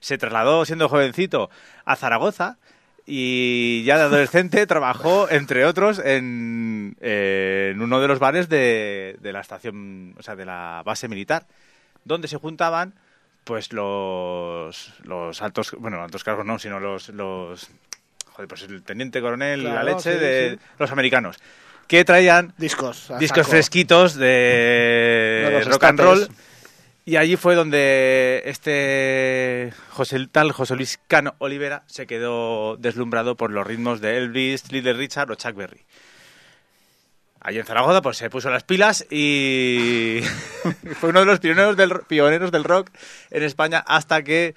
Se 0.00 0.18
trasladó 0.18 0.64
siendo 0.64 0.88
jovencito 0.88 1.50
a 1.84 1.96
Zaragoza. 1.96 2.58
Y 3.06 3.84
ya 3.84 3.98
de 3.98 4.04
adolescente 4.04 4.66
trabajó, 4.66 5.28
entre 5.30 5.66
otros, 5.66 5.98
en, 5.98 6.96
eh, 7.02 7.72
en 7.74 7.82
uno 7.82 8.00
de 8.00 8.08
los 8.08 8.18
bares 8.18 8.48
de, 8.48 9.16
de 9.20 9.32
la 9.32 9.40
estación, 9.40 10.14
o 10.18 10.22
sea, 10.22 10.36
de 10.36 10.46
la 10.46 10.80
base 10.86 11.06
militar, 11.06 11.46
donde 12.04 12.28
se 12.28 12.36
juntaban 12.36 12.94
pues 13.44 13.72
los, 13.72 14.92
los 15.04 15.42
altos, 15.42 15.74
bueno, 15.78 16.02
altos 16.02 16.24
cargos 16.24 16.46
no, 16.46 16.58
sino 16.58 16.80
los, 16.80 17.10
los 17.10 17.68
joder, 18.32 18.48
pues 18.48 18.62
el 18.62 18.82
teniente 18.82 19.20
coronel, 19.20 19.64
la 19.64 19.84
leche 19.84 20.14
sí, 20.14 20.18
de 20.18 20.58
sí. 20.58 20.66
los 20.78 20.90
americanos, 20.90 21.36
que 21.86 22.04
traían 22.04 22.54
Discos. 22.56 23.12
discos 23.18 23.46
fresquitos 23.46 24.14
de, 24.14 25.62
rock 25.70 25.84
and 25.84 26.00
roll. 26.00 26.28
Y 27.06 27.16
allí 27.16 27.36
fue 27.36 27.54
donde 27.54 28.42
este 28.46 29.74
José, 29.90 30.26
tal 30.32 30.52
José 30.52 30.74
Luis 30.74 30.98
Cano 31.06 31.34
Olivera 31.36 31.82
se 31.86 32.06
quedó 32.06 32.78
deslumbrado 32.78 33.36
por 33.36 33.50
los 33.50 33.66
ritmos 33.66 34.00
de 34.00 34.16
Elvis, 34.16 34.72
Little 34.72 34.94
Richard 34.94 35.30
o 35.30 35.34
Chuck 35.34 35.54
Berry. 35.54 35.82
Allí 37.46 37.58
en 37.58 37.66
Zaragoza 37.66 38.00
pues 38.02 38.16
se 38.16 38.30
puso 38.30 38.48
las 38.50 38.64
pilas 38.64 39.06
y 39.10 40.20
fue 40.98 41.10
uno 41.10 41.20
de 41.20 41.26
los 41.26 41.40
pioneros 41.40 41.76
del, 41.76 41.92
pioneros 42.08 42.50
del 42.50 42.64
rock 42.64 42.88
en 43.30 43.42
España 43.42 43.84
hasta 43.86 44.22
que 44.22 44.54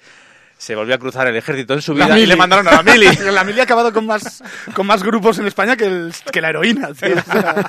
se 0.56 0.74
volvió 0.74 0.94
a 0.94 0.98
cruzar 0.98 1.28
el 1.28 1.36
ejército 1.36 1.74
en 1.74 1.82
su 1.82 1.94
La 1.94 2.06
vida 2.06 2.18
y 2.18 2.26
le 2.26 2.34
mandaron 2.34 2.66
a 2.66 2.72
la 2.72 2.82
mili. 2.82 3.06
la 3.30 3.44
mili 3.44 3.60
ha 3.60 3.64
acabado 3.64 3.92
con 3.92 4.06
más, 4.06 4.42
con 4.74 4.86
más 4.86 5.02
grupos 5.02 5.38
en 5.38 5.46
España 5.46 5.76
que, 5.76 5.84
el- 5.84 6.12
que 6.32 6.40
la 6.40 6.48
heroína. 6.48 6.88
tío. 6.94 7.14
O 7.16 7.32
sea, 7.32 7.64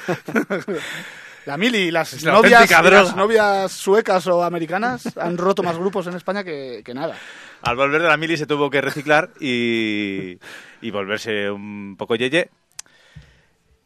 La 1.45 1.57
mili, 1.57 1.89
las 1.91 2.13
Es 2.13 2.24
la 2.24 2.34
novias, 2.34 2.70
las 2.70 3.15
novias 3.15 3.72
suecas 3.72 4.26
o 4.28 4.43
americanas 4.43 5.03
han 5.17 5.38
roto 5.38 5.63
más 5.63 5.78
grupos 5.78 6.05
en 6.07 6.13
España 6.15 6.43
que, 6.43 6.82
que 6.86 6.93
nada. 6.93 7.15
Al 7.63 7.76
volver 7.76 8.01
de 8.01 8.07
la 8.07 8.17
mili 8.17 8.38
se 8.38 8.45
tuvo 8.45 8.70
que 8.70 8.82
reciclar 8.82 9.32
y, 9.39 10.38
y 10.82 10.91
volverse 10.91 11.49
un 11.49 11.95
poco 11.97 12.15
yeye. 12.15 12.49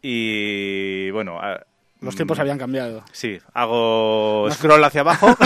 Y 0.06 1.10
bueno, 1.12 1.40
a- 1.42 1.62
Los 2.02 2.16
tiempos 2.16 2.38
mm, 2.38 2.42
habían 2.42 2.58
cambiado. 2.60 3.04
Sí, 3.14 3.40
hago 3.54 4.48
scroll 4.52 4.84
hacia 4.84 5.02
abajo. 5.02 5.36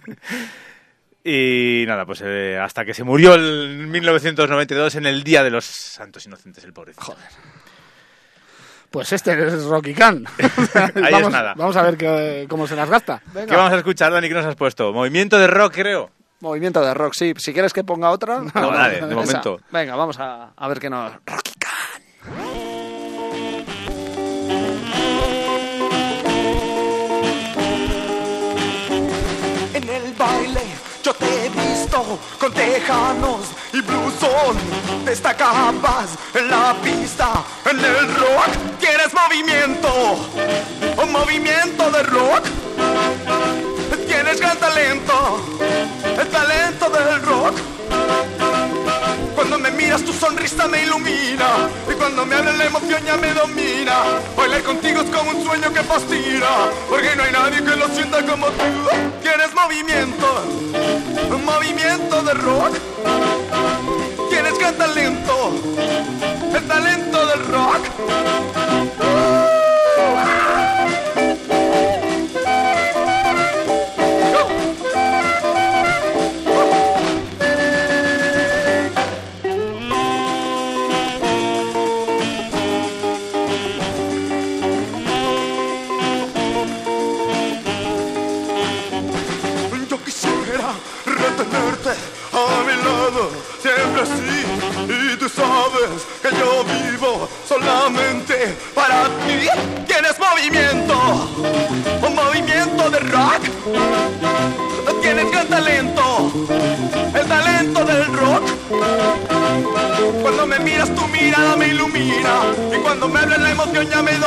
Y 1.24 1.84
nada, 1.86 2.06
pues 2.06 2.22
eh, 2.24 2.58
hasta 2.58 2.84
que 2.86 2.94
se 2.94 3.04
murió 3.04 3.34
en 3.34 3.90
1992 3.90 4.94
en 4.94 5.04
el 5.06 5.22
Día 5.24 5.42
de 5.42 5.50
los 5.50 5.64
Santos 5.66 6.24
Inocentes, 6.24 6.64
el 6.64 6.72
pobre. 6.72 6.94
Joder. 6.96 7.22
Pues 8.90 9.12
este 9.12 9.32
es 9.32 9.64
Rocky 9.64 9.92
Khan. 9.92 10.24
Ahí 10.94 11.12
vamos, 11.12 11.28
es 11.28 11.32
nada. 11.32 11.52
Vamos 11.54 11.76
a 11.76 11.82
ver 11.82 11.98
qué- 11.98 12.46
cómo 12.48 12.66
se 12.66 12.76
las 12.76 12.88
gasta. 12.88 13.20
¿Qué 13.34 13.54
vamos 13.54 13.72
a 13.72 13.76
escuchar, 13.76 14.10
Dani? 14.12 14.28
¿Qué 14.28 14.34
nos 14.34 14.46
has 14.46 14.56
puesto? 14.56 14.90
Movimiento 14.94 15.38
de 15.38 15.48
rock, 15.48 15.74
creo. 15.74 16.10
Movimiento 16.40 16.80
de 16.80 16.94
rock, 16.94 17.12
sí. 17.14 17.34
Si 17.36 17.52
quieres 17.52 17.74
que 17.74 17.84
ponga 17.84 18.10
otra. 18.10 18.40
No, 18.54 18.70
dale, 18.72 19.00
de 19.06 19.14
momento. 19.14 19.60
Venga, 19.70 19.96
vamos 19.96 20.18
a, 20.20 20.52
a 20.56 20.68
ver 20.68 20.78
qué 20.80 20.88
nos. 20.88 21.12
Rocky 21.26 21.52
Khan. 21.58 22.02
Con 32.38 32.52
tejanos 32.52 33.46
y 33.72 33.80
blusón. 33.80 34.56
Destacabas 35.04 36.10
en 36.34 36.50
la 36.50 36.74
pista, 36.82 37.44
en 37.70 37.78
el 37.78 38.14
rock. 38.14 38.78
¿Quieres 38.80 39.12
movimiento? 39.14 39.90
¿Un 41.02 41.12
movimiento 41.12 41.90
de 41.90 42.02
rock? 42.04 42.44
Tienes 44.06 44.40
gran 44.40 44.58
talento, 44.58 45.40
el 46.18 46.28
talento 46.28 46.88
del 46.90 47.22
rock. 47.22 48.57
Cuando 49.38 49.56
me 49.56 49.70
miras 49.70 50.02
tu 50.02 50.12
sonrisa 50.12 50.66
me 50.66 50.82
ilumina. 50.82 51.70
Y 51.88 51.94
cuando 51.94 52.26
me 52.26 52.34
hablas 52.34 52.58
la 52.58 52.64
emoción 52.64 53.00
ya 53.06 53.16
me 53.18 53.32
domina. 53.32 53.94
Bailar 54.36 54.64
contigo 54.64 55.00
es 55.00 55.08
como 55.10 55.30
un 55.30 55.44
sueño 55.44 55.72
que 55.72 55.80
fascina 55.84 56.66
Porque 56.90 57.14
no 57.14 57.22
hay 57.22 57.30
nadie 57.30 57.62
que 57.62 57.76
lo 57.76 57.86
sienta 57.86 58.20
como 58.26 58.48
tú. 58.48 58.64
¿Quieres 59.22 59.54
movimiento? 59.54 60.42
Un 61.30 61.44
movimiento 61.44 62.20
de 62.22 62.34
rock. 62.34 62.78
Tienes 64.28 64.58
gran 64.58 64.76
talento 64.76 65.54
El 66.52 66.66
talento 66.66 67.26
del 67.26 67.46
rock 67.46 69.57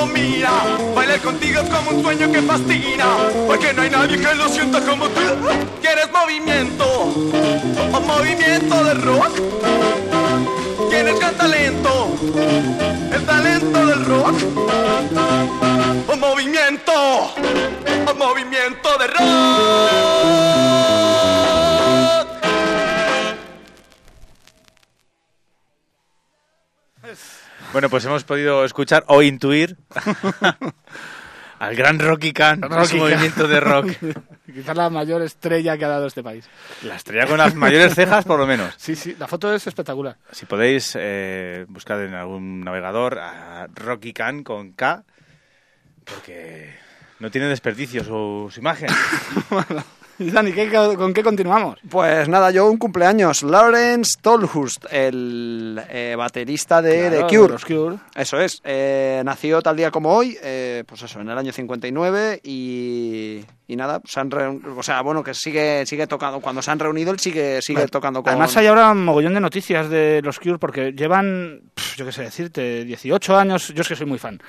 me 0.06 0.22
domina 0.22 0.52
Bailar 0.95 1.20
contigo 1.22 1.62
es 1.62 1.70
como 1.70 1.91
un 1.91 2.04
sueño 2.04 2.32
que 2.32 2.41
fascina 2.41 3.06
Porque 3.47 3.74
no 3.74 3.82
hay 3.82 3.89
nadie 3.89 4.20
que 4.20 4.36
lo 4.36 4.47
sienta 4.49 4.80
como 4.82 5.08
tú 5.10 5.22
¿Quieres 5.82 6.10
movimiento? 6.12 6.86
¿O 7.93 7.99
movimiento 8.02 8.84
de 8.84 8.93
rock? 8.95 9.39
¿Tienes 10.89 11.20
gran 11.20 11.36
talento? 11.36 12.16
¿El 13.14 13.26
talento 13.26 13.86
del 13.86 14.06
rock? 14.06 15.71
Bueno, 27.82 27.90
pues 27.90 28.06
hemos 28.06 28.24
podido 28.24 28.64
escuchar 28.64 29.04
o 29.08 29.24
intuir 29.24 29.76
al 31.58 31.76
gran 31.76 31.98
Rocky 31.98 32.32
Khan, 32.32 32.62
Rocky 32.62 32.98
movimiento 32.98 33.48
de 33.48 33.60
rock. 33.60 33.88
Quizás 34.54 34.78
la 34.78 34.92
mayor 34.92 35.24
estrella 35.24 35.76
que 35.80 35.86
ha 35.86 35.88
dado 35.88 36.06
este 36.06 36.22
país. 36.22 36.48
La 36.84 36.98
estrella 36.98 37.26
con 37.26 37.40
las 37.40 37.56
mayores 37.56 37.96
cejas, 37.96 38.24
por 38.24 38.38
lo 38.38 38.46
menos. 38.46 38.76
Sí, 38.78 38.96
sí, 38.96 39.16
la 39.18 39.28
foto 39.28 39.52
es 39.52 39.66
espectacular. 39.66 40.16
Si 40.32 40.46
podéis, 40.46 40.96
eh, 40.96 41.66
buscad 41.70 42.06
en 42.06 42.14
algún 42.14 42.62
navegador 42.62 43.18
a 43.18 43.66
Rocky 43.74 44.14
Khan 44.14 44.44
con 44.44 44.74
K, 44.74 45.04
porque 46.04 46.76
no 47.18 47.32
tiene 47.32 47.48
desperdicio 47.48 48.04
su, 48.04 48.52
su 48.54 48.60
imagen. 48.60 48.90
Dani, 50.34 50.52
¿qué- 50.54 50.70
¿con 50.98 51.14
qué 51.14 51.24
continuamos? 51.24 51.80
Pues 51.90 52.28
nada, 52.30 52.52
yo 52.52 52.70
un 52.70 52.78
cumpleaños. 52.78 53.44
Lawrence 53.44 54.18
Tolhurst, 54.22 54.86
el 54.92 55.82
eh, 55.90 56.16
baterista 56.18 56.82
de 56.82 57.10
Claro, 57.10 57.16
The 57.28 57.36
Cure. 57.36 57.48
de 57.48 57.54
los 57.54 57.66
Cure. 57.66 57.96
Eso 58.16 58.40
es. 58.40 58.62
eh, 58.64 59.22
nació 59.26 59.62
tal 59.62 59.76
día 59.78 59.92
como 59.92 60.14
hoy, 60.14 60.38
eh, 60.42 60.84
pues 60.88 61.02
eso, 61.04 61.20
en 61.22 61.30
el 61.30 61.38
año 61.38 61.52
59 61.52 62.42
y, 62.44 63.42
y 63.68 63.76
nada, 63.76 64.02
se 64.06 64.20
han 64.20 64.32
o 64.78 64.84
sea, 64.84 65.02
bueno, 65.02 65.24
que 65.24 65.34
sigue 65.34 65.86
sigue 65.86 66.08
tocando. 66.08 66.40
Cuando 66.40 66.62
se 66.62 66.72
han 66.72 66.80
reunido, 66.80 67.12
él 67.12 67.20
sigue 67.20 67.62
sigue 67.62 67.88
tocando 67.88 68.22
con... 68.24 68.30
Además 68.32 68.56
hay 68.58 68.68
ahora 68.68 68.92
un 68.92 69.04
mogollón 69.06 69.34
de 69.34 69.40
noticias 69.40 69.90
de 69.90 70.22
los 70.24 70.40
Cure 70.40 70.58
porque 70.60 70.92
llevan, 70.94 71.62
yo 71.98 72.06
qué 72.06 72.12
sé 72.12 72.24
decirte, 72.24 72.86
18 72.86 73.38
años, 73.38 73.70
yo 73.74 73.82
es 73.82 73.88
que 73.88 73.96
soy 73.96 74.06
muy 74.08 74.20
fan, 74.20 74.40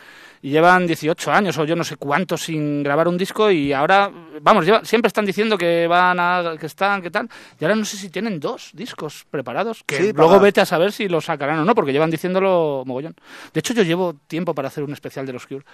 y 0.45 0.51
llevan 0.51 0.87
18 0.89 1.31
años 1.33 1.57
o 1.57 1.65
yo 1.65 1.77
no 1.77 1.85
sé 1.85 1.97
cuántos 1.97 2.43
sin 2.43 2.83
grabar 2.83 3.07
un 3.07 3.17
disco 3.17 3.49
y 3.51 3.73
ahora, 3.73 4.11
vamos, 4.41 4.67
lleva- 4.67 4.85
siempre 4.85 5.07
están 5.07 5.25
diciendo 5.25 5.57
que 5.57 5.87
van 5.87 6.19
a, 6.19 6.57
que 6.59 6.67
están, 6.67 7.01
que 7.01 7.11
tal, 7.13 7.29
y 7.61 7.65
ahora 7.65 7.77
no 7.77 7.85
sé 7.85 7.97
si 7.97 8.11
tienen 8.11 8.41
dos 8.41 8.71
discos 8.75 9.25
preparados, 9.31 9.85
que 9.87 9.97
Sí, 9.99 10.13
luego 10.13 10.41
vete 10.41 10.61
a 10.61 10.67
saber 10.67 10.91
si 10.91 11.09
los 11.09 11.25
sacarán 11.27 11.61
o 11.61 11.65
no, 11.65 11.75
porque 11.77 11.93
llevan 11.93 12.11
diciéndolo 12.11 12.83
mogollón. 12.87 13.15
De 13.55 13.61
hecho 13.61 13.73
yo 13.73 13.85
llevo 13.85 14.15
tiempo 14.27 14.53
para 14.55 14.67
hacer 14.69 14.83
un 14.83 14.93
especial 14.93 15.25
de 15.27 15.33
los 15.33 15.47
Cure. 15.47 15.65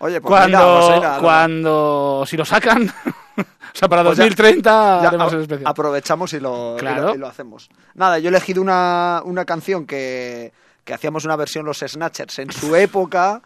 Oye, 0.00 0.20
pues 0.20 0.28
Cuando, 0.30 0.58
mira, 0.58 0.80
pues 0.80 0.96
mira, 0.96 1.18
cuando, 1.20 2.24
si 2.26 2.36
lo 2.36 2.44
sacan, 2.44 2.88
o 3.36 3.42
sea, 3.72 3.88
para 3.88 4.02
Pues 4.04 4.18
ya- 4.18 4.24
2030 4.24 4.70
ya 5.02 5.08
haremos 5.08 5.32
el 5.32 5.40
especial. 5.42 5.66
aprovechamos 5.70 6.32
y 6.32 6.40
lo, 6.40 6.74
y 6.76 6.80
Claro. 6.80 7.02
lo- 7.08 7.14
y 7.14 7.18
lo 7.18 7.26
hacemos. 7.28 7.68
Nada, 7.94 8.18
yo 8.18 8.28
he 8.28 8.30
elegido 8.30 8.62
una, 8.62 9.22
una 9.24 9.44
canción 9.44 9.86
que, 9.86 10.52
que 10.84 10.94
hacíamos 10.94 11.24
una 11.24 11.36
versión 11.36 11.64
los 11.64 11.78
Snatchers 11.78 12.38
en 12.40 12.52
su 12.52 12.76
época, 12.76 13.42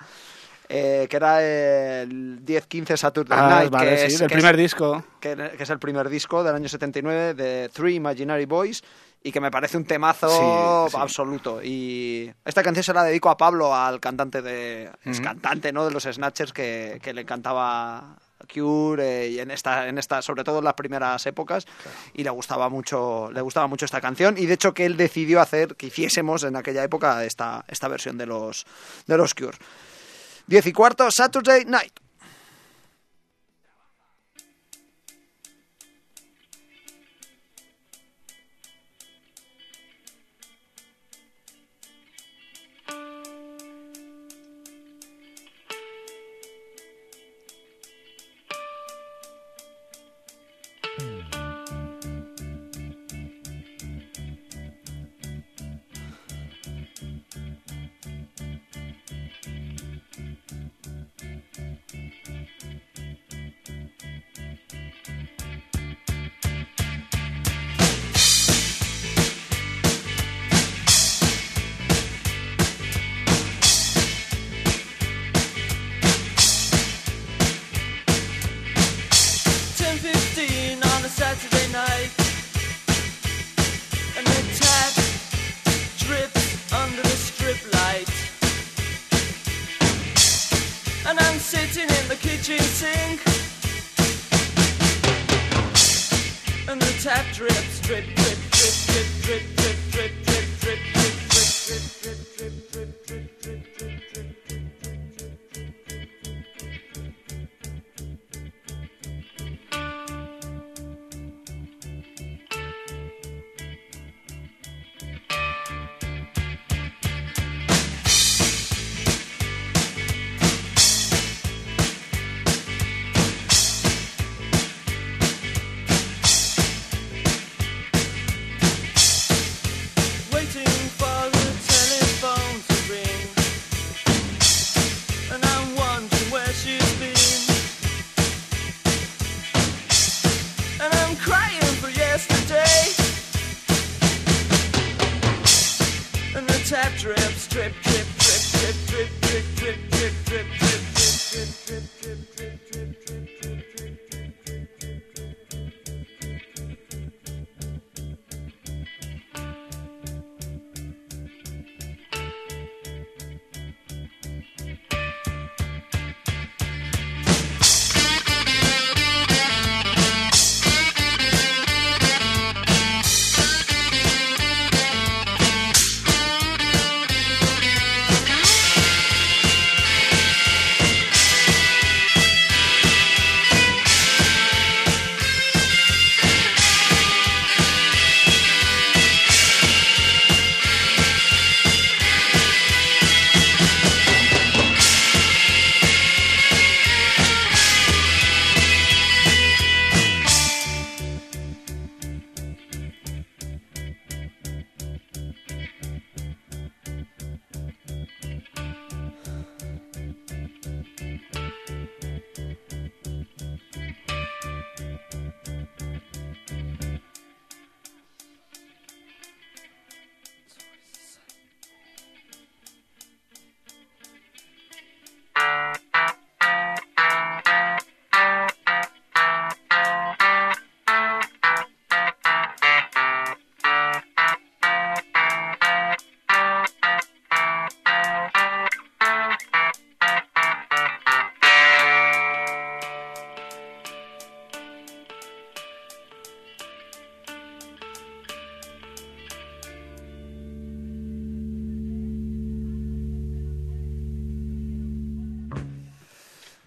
eh, 0.74 1.06
que 1.08 1.16
era 1.16 1.42
el 1.42 2.44
10-15 2.44 2.96
Saturday 2.96 3.38
Ah, 3.38 3.48
Night, 3.48 3.70
vale, 3.70 3.90
que, 3.90 3.98
sí, 4.08 4.14
es, 4.14 4.20
que 4.22 4.28
primer 4.28 4.54
es- 4.54 4.60
disco. 4.60 5.04
que, 5.20 5.36
que 5.56 5.62
es 5.62 5.70
el 5.70 5.78
primer 5.78 6.08
disco 6.08 6.42
del 6.42 6.54
año 6.54 6.68
79 6.68 7.34
de 7.34 7.68
Three 7.72 7.94
Imaginary 7.96 8.46
Boys 8.46 8.82
y 9.22 9.30
que 9.30 9.40
me 9.40 9.50
parece 9.50 9.76
un 9.76 9.84
temazo 9.84 10.28
Sí, 10.28 10.90
sí. 10.90 10.96
absoluto. 11.00 11.60
Y 11.62 12.32
esta 12.44 12.62
canción 12.62 12.82
se 12.82 12.92
la 12.94 13.04
dedico 13.04 13.28
a 13.30 13.36
Pablo, 13.36 13.74
al 13.74 14.00
cantante 14.00 14.42
de 14.42 14.90
es 15.04 15.20
cantante, 15.20 15.72
¿no? 15.72 15.84
de 15.84 15.92
los 15.92 16.04
Snatchers 16.04 16.52
que, 16.52 16.98
que 17.02 17.12
le 17.12 17.20
encantaba 17.20 18.16
Cure 18.52 19.26
eh, 19.26 19.28
y 19.28 19.38
en 19.38 19.52
esta 19.52 19.86
en 19.86 19.98
esta 19.98 20.20
sobre 20.20 20.42
todo 20.42 20.58
en 20.58 20.64
las 20.64 20.74
primeras 20.74 21.24
épocas 21.26 21.64
y 22.12 22.24
le 22.24 22.30
gustaba 22.30 22.68
mucho 22.68 23.30
le 23.32 23.40
gustaba 23.40 23.68
mucho 23.68 23.84
esta 23.84 24.00
canción 24.00 24.36
y 24.36 24.46
de 24.46 24.54
hecho 24.54 24.74
que 24.74 24.84
él 24.84 24.96
decidió 24.96 25.40
hacer 25.40 25.76
que 25.76 25.86
hiciésemos 25.86 26.42
en 26.42 26.56
aquella 26.56 26.82
época 26.82 27.24
esta 27.24 27.64
esta 27.68 27.86
versión 27.86 28.18
de 28.18 28.26
los 28.26 28.66
de 29.06 29.16
los 29.16 29.32
Cure. 29.34 29.56
Diez 30.46 30.66
y 30.66 30.72
cuarto 30.72 31.10
Saturday 31.10 31.64
night. 31.64 32.01
sitting 91.52 91.82
in 91.82 92.08
the 92.08 92.16
kitchen 92.16 92.58
sink. 92.60 93.20
And 96.66 96.80
the 96.80 96.92
tap 97.02 97.26
drips, 97.34 97.80
drip, 97.80 98.06
drip, 98.16 98.38
drip, 98.52 98.74
drip, 98.86 99.06
drip, 99.22 99.56
drip. 99.56 99.71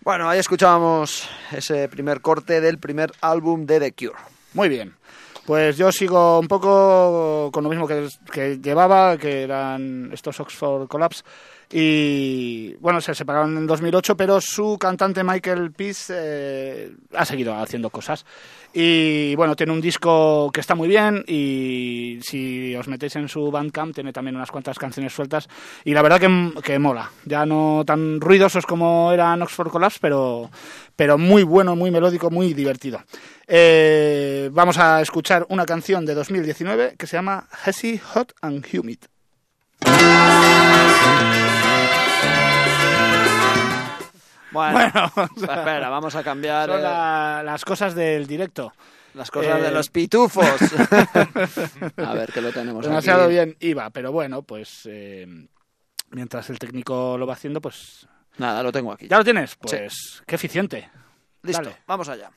Bueno, 0.06 0.30
ahí 0.30 0.38
escuchábamos 0.38 1.28
ese 1.52 1.90
primer 1.90 2.22
corte 2.22 2.62
del 2.62 2.78
primer 2.78 3.12
álbum 3.22 3.66
de 3.66 3.80
The 3.80 3.94
Cure. 3.94 4.20
Muy 4.54 4.70
bien. 4.70 4.94
Pues 5.48 5.78
yo 5.78 5.92
sigo 5.92 6.38
un 6.38 6.48
poco 6.48 7.50
con 7.52 7.64
lo 7.64 7.72
mismo 7.72 7.88
que, 7.88 8.60
llevaba, 8.62 9.18
que 9.18 9.42
eran 9.42 10.12
estos 10.14 10.40
Oxford 10.40 10.88
Collapse. 10.88 11.24
Y 11.78 12.74
bueno, 12.76 13.02
se 13.02 13.14
separaron 13.14 13.58
en 13.58 13.68
2008, 13.68 14.16
pero 14.16 14.40
su 14.40 14.78
cantante 14.80 15.26
Michael 15.26 15.74
Peace 15.74 16.14
eh, 16.16 16.96
ha 17.14 17.26
seguido 17.26 17.54
haciendo 17.54 17.90
cosas. 17.90 18.26
Y 18.74 19.36
bueno, 19.36 19.58
tiene 19.58 19.74
un 19.74 19.82
disco 19.82 20.50
que 20.54 20.62
está 20.62 20.74
muy 20.74 20.88
bien 20.88 21.26
y 21.28 22.20
si 22.22 22.74
os 22.78 22.88
metéis 22.88 23.18
en 23.18 23.28
su 23.28 23.52
Bandcamp 23.52 23.94
tiene 23.94 24.14
también 24.14 24.38
unas 24.38 24.52
cuantas 24.52 24.80
canciones 24.80 25.12
sueltas 25.12 25.50
y 25.84 25.94
la 25.94 26.02
verdad 26.02 26.22
que, 26.22 26.62
que 26.62 26.80
mola. 26.80 27.12
Ya 27.26 27.46
no 27.46 27.84
tan 27.86 28.22
ruidosos 28.22 28.66
como 28.66 29.12
eran 29.12 29.42
Oxford 29.42 29.70
Collapse, 29.70 30.00
pero, 30.02 30.50
pero 30.96 31.18
muy 31.18 31.44
bueno, 31.44 31.76
muy 31.76 31.92
melódico, 31.92 32.32
muy 32.32 32.54
divertido. 32.54 33.04
Eh, 33.48 34.50
vamos 34.54 34.78
a 34.78 35.02
escuchar 35.02 35.46
una 35.50 35.66
canción 35.66 36.06
de 36.06 36.14
2019 36.14 36.96
que 36.98 37.06
se 37.06 37.18
llama 37.18 37.50
Hessy 37.66 37.98
Hot 37.98 38.32
and 38.40 38.66
Humid. 38.66 39.00
Bueno, 44.56 45.12
Bueno, 45.16 45.30
espera, 45.38 45.90
vamos 45.90 46.16
a 46.16 46.24
cambiar 46.24 46.70
Son 46.70 46.80
eh, 46.80 46.84
la- 46.84 47.42
las 47.44 47.64
cosas 47.66 47.94
del 47.96 48.26
directo. 48.26 48.74
las 49.14 49.30
cosas 49.30 49.60
eh, 49.60 49.62
de 49.64 49.72
los 49.72 49.90
pitufos. 49.90 50.46
a 51.98 52.14
ver, 52.14 52.32
que 52.34 52.42
lo 52.42 52.52
tenemos 52.52 52.86
Demasiado 52.86 53.24
aquí. 53.26 53.34
bien 53.34 53.56
iba, 53.60 53.90
pero 53.92 54.12
bueno, 54.12 54.42
pues 54.42 54.82
eh, 54.92 55.28
mientras 56.12 56.50
el 56.50 56.60
técnico 56.60 57.18
lo 57.18 57.28
va 57.28 57.34
haciendo, 57.34 57.62
pues... 57.62 58.08
Nada, 58.38 58.62
lo 58.64 58.72
tengo 58.72 58.92
aquí. 58.92 59.08
¿Ya 59.08 59.18
lo 59.18 59.24
tienes? 59.24 59.56
Pues 59.56 60.22
qué 60.28 60.36
eficiente. 60.36 60.90
Listo, 61.44 61.64
Dale. 61.64 61.78
vamos 61.88 62.10
allá. 62.10 62.32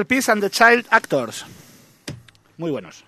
Michael 0.00 0.06
Peace 0.06 0.32
and 0.32 0.40
the 0.40 0.48
Child 0.48 0.86
Actors. 0.90 1.44
Muy 2.56 2.70
buenos. 2.70 3.04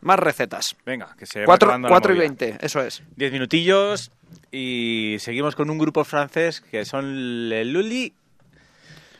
Más 0.00 0.16
recetas. 0.16 0.76
Venga, 0.86 1.16
que 1.18 1.26
se 1.26 1.40
va 1.40 1.46
4, 1.46 1.66
acabando 1.66 1.88
la 1.88 1.92
4 1.92 2.12
y 2.12 2.14
movida. 2.14 2.28
20, 2.28 2.58
eso 2.60 2.80
es. 2.82 3.02
Diez 3.16 3.32
minutillos 3.32 4.12
y 4.52 5.16
seguimos 5.18 5.56
con 5.56 5.70
un 5.70 5.78
grupo 5.78 6.04
francés 6.04 6.60
que 6.60 6.84
son 6.84 7.48
Les 7.48 7.66
Lully. 7.66 8.12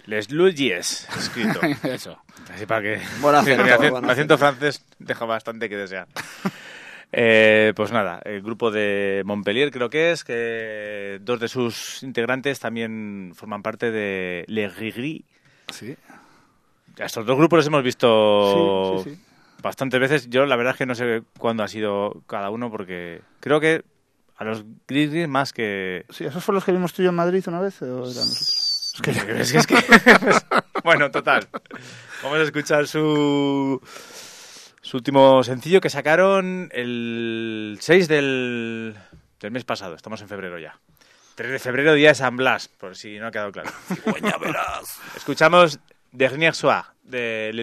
Les 0.07 0.31
Lullies, 0.31 1.09
escrito. 1.19 1.61
Eso. 1.83 2.17
Así 2.55 2.65
para 2.67 2.83
que... 2.83 3.01
Buen 3.21 3.35
acento, 3.35 3.65
mi 3.65 3.71
acento, 3.71 4.03
mi 4.03 4.11
acento 4.11 4.39
francés 4.39 4.85
deja 5.01 5.25
bastante 5.25 5.69
que 5.69 5.77
desear. 5.77 6.07
Eh, 7.11 7.73
pues 7.75 7.91
nada, 7.91 8.21
el 8.25 8.41
grupo 8.41 8.71
de 8.71 9.23
Montpellier 9.25 9.73
creo 9.73 9.91
que 9.91 10.13
es, 10.13 10.23
que 10.23 11.19
dos 11.23 11.41
de 11.41 11.49
sus 11.49 12.05
integrantes 12.05 12.61
también 12.61 13.33
forman 13.35 13.63
parte 13.63 13.91
de 13.91 14.45
Les 14.47 14.77
Gris. 14.77 15.25
Sí. 15.73 15.97
A 17.01 17.07
estos 17.07 17.25
dos 17.27 17.37
grupos 17.37 17.59
los 17.59 17.67
hemos 17.67 17.83
visto 17.83 19.03
Sí, 19.05 19.11
sí, 19.11 19.17
sí. 19.17 19.23
bastantes 19.63 20.01
veces. 20.01 20.29
Yo 20.31 20.47
la 20.47 20.57
verdad 20.57 20.73
es 20.75 20.79
que 20.79 20.87
no 20.87 20.95
sé 20.95 21.23
cuándo 21.39 21.63
ha 21.63 21.69
sido 21.69 22.23
cada 22.27 22.51
uno 22.51 22.71
porque 22.71 23.23
creo 23.41 23.61
que 23.61 23.83
a 24.37 24.45
los 24.45 24.65
Gris 24.89 25.11
Gris 25.11 25.29
más 25.29 25.53
que... 25.53 26.05
Sí, 26.11 26.25
¿esos 26.25 26.43
fueron 26.43 26.57
los 26.57 26.65
que 26.65 26.73
vimos 26.73 26.93
tú 26.93 27.03
y 27.03 27.05
yo 27.05 27.11
en 27.11 27.17
Madrid 27.17 27.45
una 27.47 27.61
vez 27.61 27.81
o 27.83 27.87
eran 27.87 28.05
nosotros? 28.07 28.67
Es 28.93 29.01
que, 29.03 29.11
es 29.13 29.53
que- 29.53 29.59
es 29.59 29.67
que- 29.67 30.55
bueno, 30.85 31.11
total. 31.11 31.49
Vamos 32.23 32.39
a 32.39 32.43
escuchar 32.43 32.87
su, 32.89 33.81
su 34.83 34.97
último 34.97 35.43
sencillo 35.45 35.81
que 35.81 35.89
sacaron 35.89 36.69
el 36.73 37.79
6 37.81 38.09
del, 38.09 38.95
del 39.41 39.51
mes 39.53 39.65
pasado. 39.65 39.95
Estamos 39.95 40.21
en 40.23 40.29
febrero 40.29 40.59
ya. 40.59 40.79
3 41.37 41.51
de 41.53 41.59
febrero, 41.61 41.95
día 41.95 42.09
de 42.09 42.15
San 42.17 42.37
Blas, 42.37 42.69
por 42.69 42.95
si 42.97 43.19
no 43.19 43.29
ha 43.29 43.31
quedado 43.31 43.53
claro. 43.53 43.71
Escuchamos 45.17 45.79
Dernier 46.13 46.53
Soir 46.55 46.95
de 47.05 47.53
Le 47.53 47.63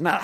Pues 0.00 0.12
nada. 0.14 0.22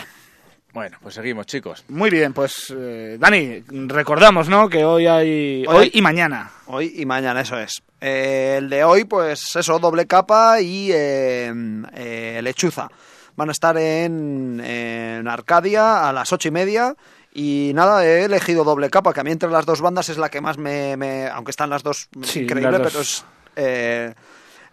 Bueno, 0.72 0.96
pues 1.02 1.14
seguimos, 1.14 1.44
chicos. 1.44 1.84
Muy 1.88 2.08
bien, 2.08 2.32
pues 2.32 2.72
eh, 2.74 3.18
Dani, 3.20 3.62
recordamos, 3.88 4.48
¿no? 4.48 4.70
Que 4.70 4.84
hoy 4.86 5.06
hay 5.06 5.64
Hoy- 5.68 5.76
hoy 5.76 5.90
y 5.92 6.00
mañana. 6.00 6.50
Hoy 6.66 6.94
y 6.96 7.04
mañana, 7.04 7.42
eso 7.42 7.58
es. 7.58 7.82
Eh, 8.00 8.54
el 8.58 8.70
de 8.70 8.84
hoy, 8.84 9.04
pues 9.04 9.54
eso, 9.54 9.78
doble 9.78 10.06
capa 10.06 10.62
y 10.62 10.90
eh, 10.92 11.52
eh, 11.94 12.40
lechuza. 12.42 12.88
Van 13.36 13.50
a 13.50 13.52
estar 13.52 13.76
en, 13.76 14.60
en 14.64 15.28
Arcadia 15.28 16.08
a 16.08 16.12
las 16.14 16.32
ocho 16.32 16.48
y 16.48 16.52
media. 16.52 16.94
Y 17.34 17.72
nada, 17.74 18.06
he 18.06 18.24
elegido 18.24 18.64
doble 18.64 18.88
capa, 18.88 19.12
que 19.12 19.20
a 19.20 19.24
mí 19.24 19.30
entre 19.32 19.50
las 19.50 19.66
dos 19.66 19.82
bandas 19.82 20.08
es 20.08 20.16
la 20.16 20.30
que 20.30 20.40
más 20.40 20.56
me... 20.56 20.96
me- 20.96 21.28
aunque 21.28 21.50
están 21.50 21.68
las 21.68 21.82
dos 21.82 22.08
Sí, 22.22 22.40
increíble, 22.44 22.78
las 22.78 22.92
dos. 22.92 22.92
pero 22.92 23.02
es... 23.02 24.14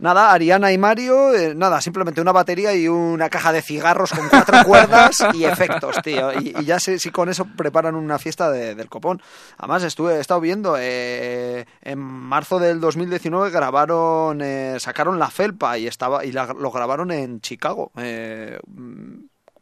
Nada, 0.04 0.34
Ariana 0.34 0.74
y 0.74 0.78
Mario, 0.78 1.34
eh, 1.34 1.56
nada, 1.56 1.80
simplemente 1.80 2.20
una 2.20 2.34
batería 2.34 2.74
y 2.76 2.90
una 2.90 3.30
caja 3.30 3.54
de 3.54 3.62
cigarros 3.62 4.12
con 4.12 4.28
cuatro 4.28 4.58
cuerdas 4.66 5.24
y 5.34 5.46
efectos, 5.46 5.96
tío. 6.04 6.34
Y, 6.42 6.54
y 6.60 6.66
ya 6.66 6.78
sé 6.82 7.00
si 7.00 7.10
con 7.10 7.30
eso 7.30 7.46
preparan 7.56 7.96
una 7.96 8.20
fiesta 8.20 8.52
de- 8.52 8.76
del 8.76 8.90
copón. 8.90 9.22
Además, 9.58 9.82
estuve, 9.84 10.16
he 10.16 10.20
estado 10.20 10.42
viendo, 10.42 10.76
eh, 10.78 11.66
en 11.82 12.00
marzo 12.00 12.60
del 12.60 12.82
2019 12.82 13.50
grabaron, 13.50 14.42
eh, 14.42 14.76
sacaron 14.78 15.20
La 15.20 15.30
Felpa 15.30 15.78
y, 15.78 15.88
estaba, 15.88 16.26
y 16.26 16.34
la- 16.34 16.48
lo 16.54 16.70
grabaron 16.70 17.10
en 17.12 17.40
Chicago. 17.40 17.92
eh, 17.96 18.60
mm, 18.68 19.20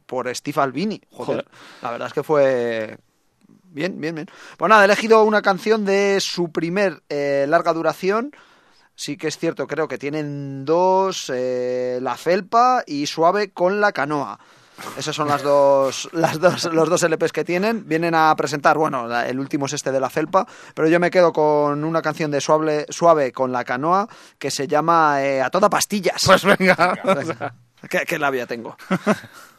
por 0.07 0.27
Steve 0.35 0.59
Albini. 0.59 0.99
Joder, 1.11 1.25
Joder. 1.27 1.45
La 1.83 1.91
verdad 1.91 2.07
es 2.07 2.13
que 2.13 2.23
fue 2.23 2.97
bien, 3.65 4.01
bien, 4.01 4.15
bien. 4.15 4.27
Pues 4.57 4.67
nada, 4.69 4.81
he 4.81 4.85
elegido 4.85 5.23
una 5.23 5.43
canción 5.43 5.85
de 5.85 6.17
su 6.19 6.51
primer 6.51 7.03
eh, 7.09 7.45
larga 7.47 7.71
duración. 7.73 8.31
Sí 9.01 9.17
que 9.17 9.29
es 9.29 9.37
cierto, 9.39 9.65
creo 9.65 9.87
que 9.87 9.97
tienen 9.97 10.63
dos, 10.63 11.31
eh, 11.33 11.97
La 12.03 12.15
Felpa 12.17 12.83
y 12.85 13.07
Suave 13.07 13.49
con 13.49 13.81
la 13.81 13.93
Canoa. 13.93 14.39
Esos 14.95 15.15
son 15.15 15.27
las 15.27 15.41
dos, 15.41 16.07
las 16.13 16.39
dos, 16.39 16.65
los 16.65 16.87
dos 16.87 17.01
LPs 17.01 17.31
que 17.31 17.43
tienen. 17.43 17.89
Vienen 17.89 18.13
a 18.13 18.35
presentar, 18.35 18.77
bueno, 18.77 19.11
el 19.23 19.39
último 19.39 19.65
es 19.65 19.73
este 19.73 19.91
de 19.91 19.99
La 19.99 20.11
Felpa, 20.11 20.45
pero 20.75 20.87
yo 20.87 20.99
me 20.99 21.09
quedo 21.09 21.33
con 21.33 21.83
una 21.83 22.03
canción 22.03 22.29
de 22.29 22.41
Suave, 22.41 22.85
suave 22.89 23.31
con 23.31 23.51
la 23.51 23.63
Canoa 23.63 24.07
que 24.37 24.51
se 24.51 24.67
llama 24.67 25.23
eh, 25.23 25.41
A 25.41 25.49
toda 25.49 25.67
pastillas. 25.67 26.21
Pues 26.23 26.45
venga. 26.45 26.93
o 27.03 27.23
sea, 27.23 27.55
¿Qué, 27.89 28.01
qué 28.05 28.19
labia 28.19 28.45
tengo? 28.45 28.77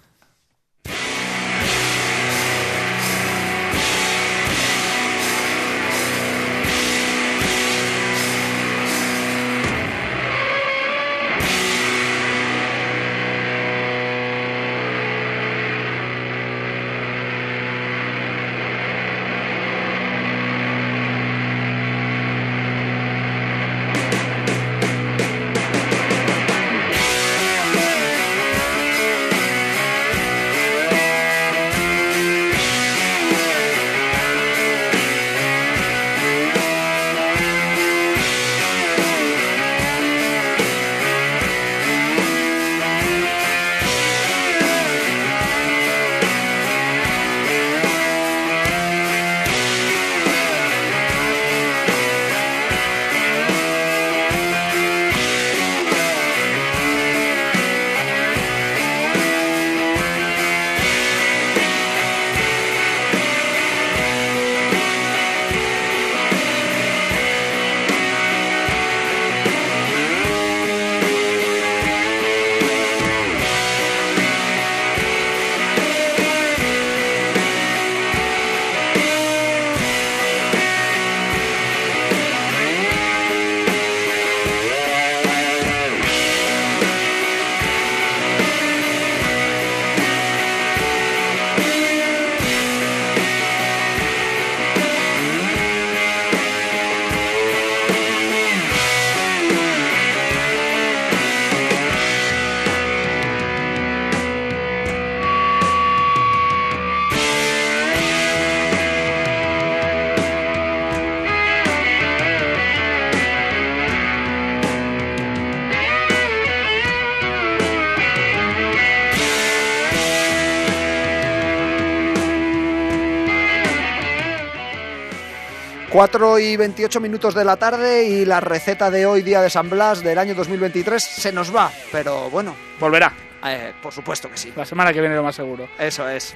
Cuatro 126.03 126.37
y 126.37 126.57
28 126.57 126.99
minutos 126.99 127.33
de 127.33 127.45
la 127.45 127.57
tarde 127.57 128.03
y 128.03 128.25
la 128.25 128.41
receta 128.41 128.91
de 128.91 129.07
hoy, 129.07 129.23
día 129.23 129.41
de 129.41 129.49
San 129.49 129.71
Blas 129.71 130.03
del 130.03 130.19
año 130.19 130.35
2023, 130.35 131.01
se 131.01 131.31
nos 131.31 131.55
va. 131.55 131.71
Pero 131.93 132.29
bueno, 132.29 132.57
volverá. 132.81 133.13
eh, 133.47 133.73
por 133.81 133.93
supuesto 133.93 134.29
que 134.29 134.37
sí. 134.37 134.53
La 134.57 134.65
semana 134.67 134.93
que 134.93 135.01
viene 135.01 135.15
lo 135.15 135.23
más 135.23 135.37
seguro. 135.37 135.69
Eso 135.79 136.09
es. 136.09 136.35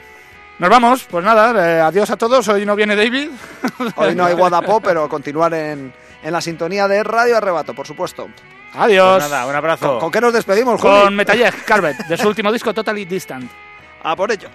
Nos 0.61 0.71
vamos, 0.71 1.03
pues 1.11 1.25
nada, 1.25 1.51
eh, 1.79 1.81
adiós 1.81 2.09
a 2.11 2.17
todos. 2.17 2.47
Hoy 2.47 2.65
no 2.65 2.77
viene 2.77 2.95
David. 2.95 3.29
Hoy 3.97 4.15
no 4.15 4.27
hay 4.27 4.35
Guadapó, 4.35 4.81
pero 4.81 5.09
continuar 5.09 5.53
en, 5.55 5.93
en 6.23 6.33
la 6.33 6.41
sintonía 6.41 6.87
de 6.87 7.03
Radio 7.03 7.37
Arrebato, 7.37 7.75
por 7.75 7.89
supuesto. 7.89 8.29
Adiós. 8.75 9.19
Pues 9.19 9.31
nada, 9.33 9.47
un 9.47 9.55
abrazo. 9.57 9.89
¿Con, 9.89 9.99
con 9.99 10.11
qué 10.13 10.21
nos 10.21 10.33
despedimos, 10.33 10.81
Juli? 10.81 10.95
Con 10.95 11.17
Metallec 11.17 11.65
Carpet, 11.65 11.97
de 12.07 12.17
su 12.17 12.29
último 12.29 12.53
disco 12.53 12.73
Totally 12.73 13.05
Distant. 13.05 13.51
A 14.05 14.15
por 14.15 14.31
ello. 14.31 14.49